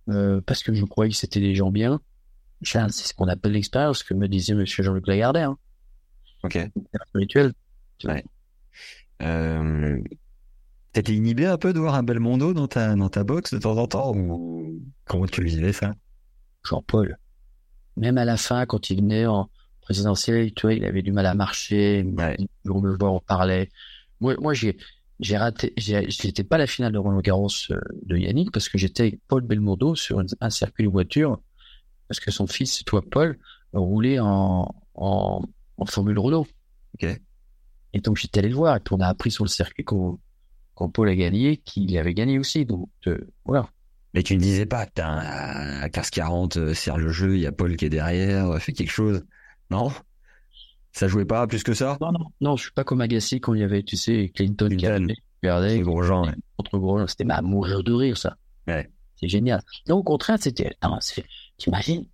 [0.09, 1.99] euh, parce que je croyais que c'était des gens bien.
[2.63, 5.51] C'est ce qu'on appelle l'expérience, que me disait Monsieur Jean-Luc Lagardère.
[5.51, 5.57] Hein.
[6.43, 6.57] Ok.
[7.09, 7.53] Spirituel.
[8.03, 8.23] Ouais.
[9.21, 10.01] Euh,
[10.93, 13.59] T'étais inhibé un peu de voir un bel mondo dans ta dans ta boxe de
[13.59, 15.93] temps en temps ou comment tu vivais ça?
[16.63, 17.19] Jean-Paul
[17.97, 19.49] même à la fin, quand il venait en
[19.81, 22.03] présidentiel, tu vois, il avait du mal à marcher.
[22.03, 22.37] Ouais.
[22.69, 23.69] On me voir, on parlait.
[24.19, 24.77] Moi, moi, j'ai,
[25.19, 28.77] j'ai raté, j'étais pas à la finale de Roland Garros euh, de Yannick parce que
[28.77, 31.39] j'étais avec Paul Belmondo sur un circuit de voiture
[32.07, 33.37] parce que son fils, toi, Paul,
[33.73, 35.41] roulait en, en,
[35.77, 36.47] en Formule Renault.
[36.95, 37.19] Ok.
[37.93, 40.19] Et donc, j'étais allé le voir et puis on a appris sur le circuit quand,
[40.75, 42.65] quand Paul a gagné qu'il avait gagné aussi.
[42.65, 43.69] Donc, euh, voilà.
[44.13, 47.51] Mais tu ne disais pas, putain, à 15-40, euh, serre le jeu, il y a
[47.51, 49.23] Paul qui est derrière, euh, fait quelque chose.
[49.69, 49.91] Non?
[50.93, 51.97] Ça jouait pas plus que ça?
[52.01, 54.69] Non, non, non, je suis pas comme Agassi quand il y avait, tu sais, Clinton,
[54.69, 55.79] qui regardait.
[55.81, 56.33] gros gens, ouais.
[56.57, 58.37] Contre gros gens, c'était à mourir de rire, ça.
[58.67, 58.89] Ouais.
[59.19, 59.61] C'est génial.
[59.87, 60.75] Donc, au contraire, c'était,
[61.57, 62.05] t'imagines,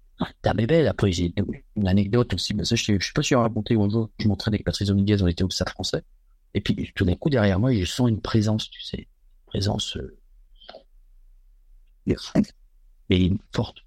[0.41, 1.33] ta bébé, après, j'ai
[1.75, 4.27] une anecdote aussi, mais ça, je je sais pas si j'ai raconté un jour, je
[4.27, 6.03] m'entraînais avec Patrice Dominguez, on était au stade français.
[6.53, 9.07] Et puis, tout d'un coup, derrière moi, je sens une présence, tu sais,
[9.45, 10.17] présence, euh,
[13.09, 13.79] mais forte.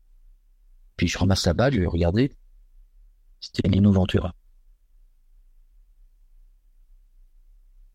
[0.96, 2.32] Puis je ramasse la balle, je vais regarder.
[3.40, 4.34] C'était Nino Ventura.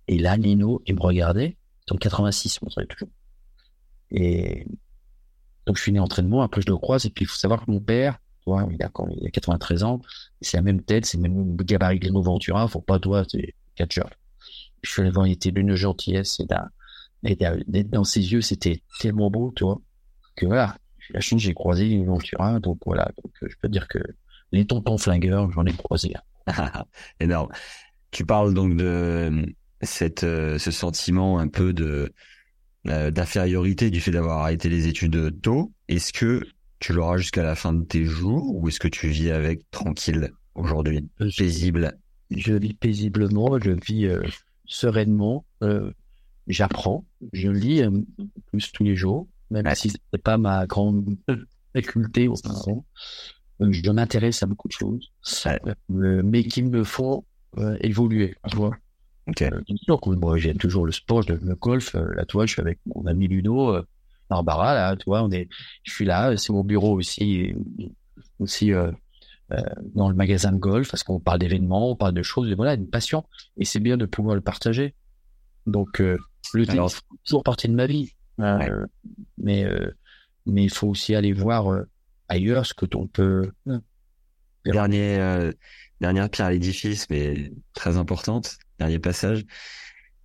[0.08, 1.58] Et là, Nino, il me regardait.
[1.80, 3.10] C'était en 86, moi, ça toujours.
[4.12, 4.68] Et
[5.66, 7.80] donc, je finis l'entraînement, après, je le croise, et puis il faut savoir que mon
[7.80, 10.02] père, toi, il a, quand, il a 93 ans,
[10.42, 13.56] c'est la même tête, c'est le même gabarit que Nino Ventura, faut pas, toi, c'est
[13.76, 14.02] catcher.
[14.84, 16.42] Je suis allé voir, il était d'une gentillesse,
[17.24, 19.82] et, et dans ses yeux, c'était tellement beau, tu vois
[20.36, 20.76] que voilà,
[21.14, 24.00] la Chine, j'ai croisé une Ventura, donc voilà, donc euh, je peux dire que
[24.52, 26.14] les tontons flingueurs, j'en ai croisé.
[27.20, 27.50] Énorme.
[28.12, 29.46] Tu parles donc de
[29.82, 32.14] cette, euh, ce sentiment un peu de
[32.88, 35.72] euh, d'infériorité du fait d'avoir arrêté les études tôt.
[35.88, 36.46] Est-ce que
[36.80, 40.32] tu l'auras jusqu'à la fin de tes jours ou est-ce que tu vis avec tranquille
[40.56, 41.08] aujourd'hui,
[41.38, 41.98] paisible
[42.32, 44.10] Je vis paisiblement, je vis
[44.66, 45.46] sereinement.
[46.48, 47.84] J'apprends, je lis
[48.48, 51.16] plus tous les jours même si c'est pas ma grande
[51.74, 52.28] faculté.
[52.28, 55.12] Euh, je m'intéresse à beaucoup de choses,
[55.46, 57.24] euh, mais qui me font
[57.58, 58.76] euh, évoluer, tu vois.
[59.28, 59.50] Okay.
[60.08, 61.94] moi, j'aime toujours le sport, le golf.
[61.94, 63.78] Là, toi, je suis avec mon ami Luno,
[64.30, 65.48] Barbara, là, tu vois, on est,
[65.84, 67.54] je suis là, c'est mon bureau aussi,
[68.40, 68.92] aussi euh,
[69.94, 72.74] dans le magasin de golf, parce qu'on parle d'événements, on parle de choses, et voilà,
[72.74, 73.26] une passion,
[73.58, 74.96] et c'est bien de pouvoir le partager.
[75.68, 78.12] Donc, le tennis fait toujours partie de ma vie.
[78.42, 78.86] Euh,
[79.38, 79.92] mais, euh,
[80.46, 81.88] mais il faut aussi aller voir euh,
[82.28, 83.52] ailleurs ce que on peut.
[84.66, 85.52] Dernier,
[86.02, 88.58] dernière pierre à l'édifice, mais très importante.
[88.80, 89.44] Dernier passage.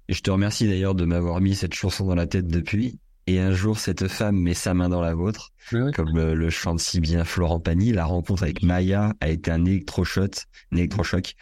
[0.08, 3.00] Je te remercie d'ailleurs de m'avoir mis cette chanson dans la tête depuis.
[3.26, 6.78] Et un jour, cette femme met sa main dans la vôtre, comme le, le, chante
[6.78, 7.92] si bien Florent Pagny.
[7.92, 11.34] La rencontre avec Maya a été un électrochoc, un électrochoc.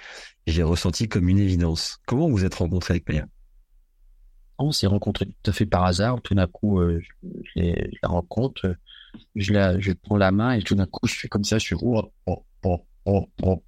[0.46, 1.98] J'ai ressenti comme une évidence.
[2.06, 3.26] Comment vous êtes rencontré avec Maya?
[4.58, 6.22] On s'est rencontrés tout à fait par hasard.
[6.22, 8.76] Tout d'un coup, euh, je, je, la rencontre,
[9.34, 11.64] je la, je prends la main et tout d'un coup, je fais comme ça, je
[11.64, 13.62] suis oh, oh, oh, oh, oh.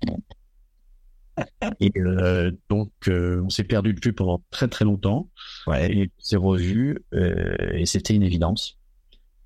[1.80, 5.30] Et euh, donc, euh, on s'est perdu de vue pendant très très longtemps.
[5.66, 5.93] Ouais.
[5.93, 8.78] Et on s'est revu euh, et c'était une évidence.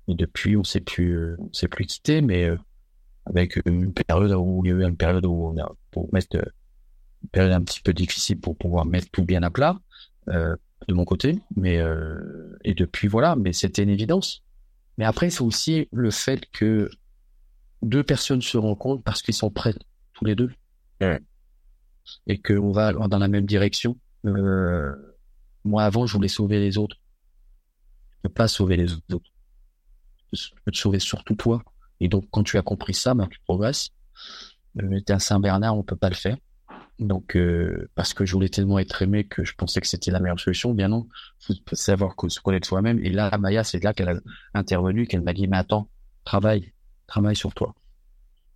[0.07, 2.49] Et depuis, on s'est plus, on s'est plus quitté, mais
[3.25, 6.37] avec une période où il y a eu une période où on a pour mettre
[6.37, 9.77] une période un petit peu difficile pour pouvoir mettre tout bien à plat
[10.87, 11.39] de mon côté.
[11.55, 11.79] Mais
[12.63, 14.43] et depuis voilà, mais c'était une évidence.
[14.97, 16.89] Mais après, c'est aussi le fait que
[17.81, 19.73] deux personnes se rencontrent parce qu'ils sont prêts
[20.13, 20.51] tous les deux.
[20.99, 21.21] Ouais
[22.27, 23.97] et qu'on va dans la même direction.
[24.25, 24.93] Euh,
[25.63, 26.97] moi, avant, je voulais sauver les autres.
[28.11, 29.31] Je peux pas sauver les autres.
[30.33, 31.63] Je peux te sauver surtout toi.
[31.99, 33.89] Et donc, quand tu as compris ça, ben, tu progresses.
[34.81, 36.37] Euh, T'es un Saint-Bernard, on peut pas le faire.
[36.99, 40.19] Donc, euh, parce que je voulais tellement être aimé que je pensais que c'était la
[40.19, 40.73] meilleure solution.
[40.73, 41.07] Bien non,
[41.39, 42.99] faut savoir se connaître soi-même.
[43.03, 44.19] Et là, Maya, c'est là qu'elle a
[44.53, 45.89] intervenu, qu'elle m'a dit, mais attends,
[46.25, 46.73] travaille,
[47.07, 47.73] travaille sur toi.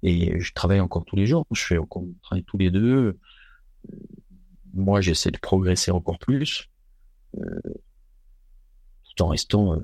[0.04, 1.48] Et je travaille encore tous les jours.
[1.52, 3.18] Je fais encore, on travaille tous les deux
[4.76, 6.70] moi, j'essaie de progresser encore plus,
[7.38, 7.60] euh,
[9.04, 9.74] tout en restant.
[9.74, 9.80] Euh,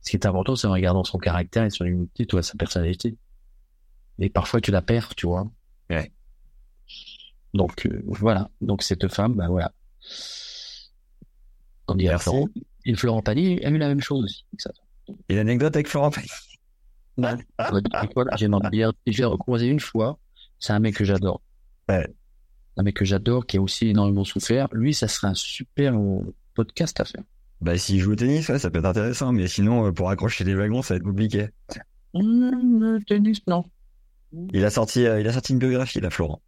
[0.00, 3.16] ce qui est important, c'est en regardant son caractère et son humanité, toi, sa personnalité.
[4.18, 5.50] Et parfois, tu la perds, tu vois.
[5.90, 6.12] Ouais.
[7.56, 8.50] Donc euh, voilà.
[8.60, 9.72] Donc cette femme, ben voilà.
[11.88, 12.48] On dirait Florent.
[12.84, 14.44] Et Florent Pagny a eu la même chose aussi.
[14.58, 14.70] Ça.
[15.28, 16.28] Et l'anecdote avec Florent Pagny.
[17.18, 17.36] Non.
[19.06, 20.18] J'ai recroisé une fois.
[20.58, 21.42] C'est un mec que j'adore.
[21.88, 22.06] Ouais
[22.76, 24.68] un mec que j'adore, qui a aussi énormément souffert.
[24.72, 26.20] Lui, ça serait un super euh,
[26.54, 27.22] podcast à faire.
[27.60, 30.44] Bah, s'il joue au tennis, ouais, ça peut être intéressant, mais sinon, euh, pour accrocher
[30.44, 31.48] les wagons, ça va être compliqué.
[32.14, 33.64] Mmh, tennis, non.
[34.52, 36.42] Il a sorti, euh, il a sorti une biographie, là, Florent.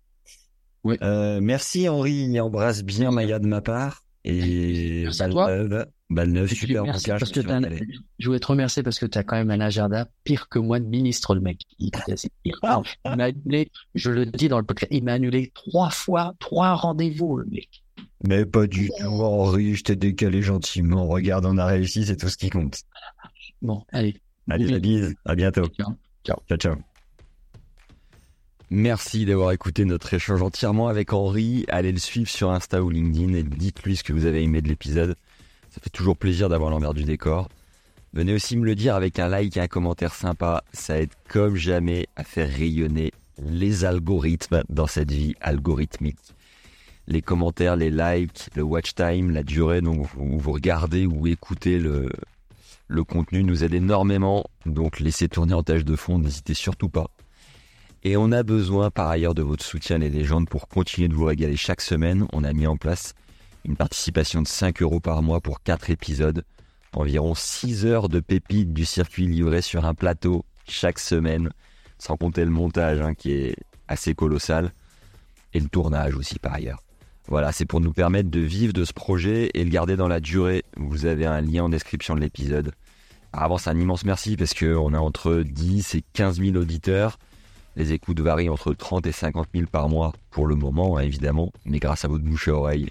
[0.84, 0.96] Oui.
[1.02, 4.04] Euh, merci Henri, il embrasse bien Maya de ma part.
[4.24, 5.48] Et merci toi.
[6.10, 7.60] Balle neuve, super merci parce que un,
[8.18, 10.80] je voulais te remercier parce que tu as quand même un agenda pire que moi
[10.80, 11.60] de ministre, le mec.
[11.78, 11.90] Il,
[12.44, 16.74] il m'a annulé, je le dis dans le podcast, il m'a annulé trois fois, trois
[16.74, 17.82] rendez-vous, le mec.
[18.26, 21.06] Mais pas du tout, Henri, je t'ai décalé gentiment.
[21.06, 22.80] Regarde, on a réussi, c'est tout ce qui compte.
[23.60, 24.16] Bon, allez.
[24.48, 25.66] Allez, la bise, à bientôt.
[25.76, 25.94] Ciao.
[26.24, 26.76] Ciao, ciao.
[28.70, 31.64] Merci d'avoir écouté notre échange entièrement avec Henri.
[31.68, 34.68] Allez le suivre sur Insta ou LinkedIn et dites-lui ce que vous avez aimé de
[34.68, 35.16] l'épisode.
[35.70, 37.48] Ça fait toujours plaisir d'avoir l'envers du décor.
[38.12, 40.62] Venez aussi me le dire avec un like et un commentaire sympa.
[40.74, 43.12] Ça aide comme jamais à faire rayonner
[43.42, 46.18] les algorithmes dans cette vie algorithmique.
[47.06, 52.10] Les commentaires, les likes, le watch time, la durée dont vous regardez ou écoutez le,
[52.86, 54.44] le contenu nous aide énormément.
[54.66, 57.08] Donc laissez tourner en tâche de fond, n'hésitez surtout pas.
[58.04, 61.24] Et on a besoin par ailleurs de votre soutien les légendes pour continuer de vous
[61.24, 62.26] régaler chaque semaine.
[62.32, 63.14] On a mis en place
[63.64, 66.44] une participation de 5 euros par mois pour 4 épisodes,
[66.94, 71.50] environ 6 heures de pépites du circuit livré sur un plateau chaque semaine,
[71.98, 73.56] sans compter le montage hein, qui est
[73.88, 74.72] assez colossal,
[75.54, 76.82] et le tournage aussi par ailleurs.
[77.26, 80.20] Voilà, c'est pour nous permettre de vivre de ce projet et le garder dans la
[80.20, 80.64] durée.
[80.76, 82.72] Vous avez un lien en description de l'épisode.
[83.34, 87.18] Avant, c'est un immense merci parce qu'on a entre 10 et 15 000 auditeurs.
[87.78, 91.52] Les écoutes varient entre 30 et 50 000 par mois pour le moment, hein, évidemment,
[91.64, 92.88] mais grâce à votre bouche à oreille,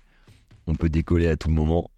[0.65, 1.91] on peut décoller à tout moment.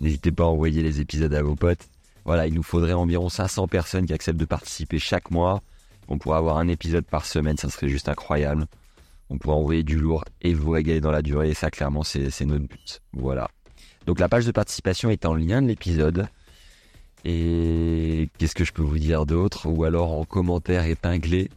[0.00, 1.88] N'hésitez pas à envoyer les épisodes à vos potes.
[2.24, 5.62] Voilà, il nous faudrait environ 500 personnes qui acceptent de participer chaque mois.
[6.08, 8.66] On pourrait avoir un épisode par semaine, ça serait juste incroyable.
[9.30, 11.50] On pourrait envoyer du lourd et vous régaler dans la durée.
[11.50, 13.00] Et ça, clairement, c'est notre but.
[13.12, 13.48] Voilà.
[14.06, 16.26] Donc la page de participation est en lien de l'épisode.
[17.24, 19.68] Et qu'est-ce que je peux vous dire d'autre?
[19.68, 21.48] Ou alors en commentaire épinglé.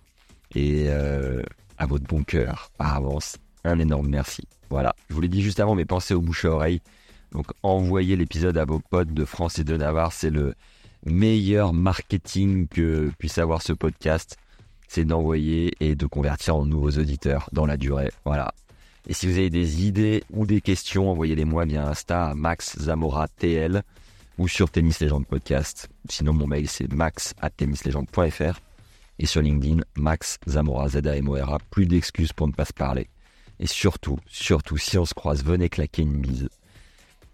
[0.56, 1.44] Et euh,
[1.78, 4.48] à votre bon cœur, par avance, un énorme merci.
[4.70, 6.82] Voilà, je vous l'ai dit juste avant, mais pensez aux bouches à oreille.
[7.32, 10.56] Donc envoyez l'épisode à vos potes de France et de Navarre, c'est le
[11.06, 14.38] meilleur marketing que puisse avoir ce podcast.
[14.88, 18.12] C'est d'envoyer et de convertir en nouveaux auditeurs dans la durée.
[18.24, 18.54] Voilà.
[19.08, 22.80] Et si vous avez des idées ou des questions, envoyez-les moi via Insta à Max
[22.80, 23.84] Zamora TL
[24.38, 25.90] ou sur Tennis Légende Podcast.
[26.10, 28.65] Sinon, mon mail c'est max at tennislegende.fr
[29.20, 31.60] et sur LinkedIn, Max Zamora, Z-A-M-O-R-A.
[31.70, 33.08] Plus d'excuses pour ne pas se parler.
[33.60, 36.50] Et surtout, surtout, si on se croise, venez claquer une bise.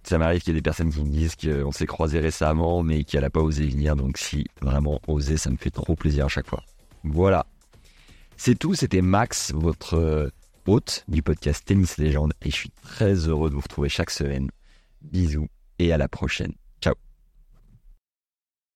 [0.04, 3.04] Ça m'arrive qu'il y ait des personnes qui me disent qu'on s'est croisé récemment, mais
[3.04, 3.96] qu'elle n'a pas osé venir.
[3.96, 6.64] Donc si vraiment osé, ça me fait trop plaisir à chaque fois.
[7.04, 7.46] Voilà.
[8.38, 10.30] C'est tout, c'était Max, votre euh,
[10.66, 12.34] hôte du podcast Tennis Légende.
[12.42, 14.50] Et je suis très heureux de vous retrouver chaque semaine.
[15.02, 15.48] Bisous
[15.80, 16.54] et à la prochaine.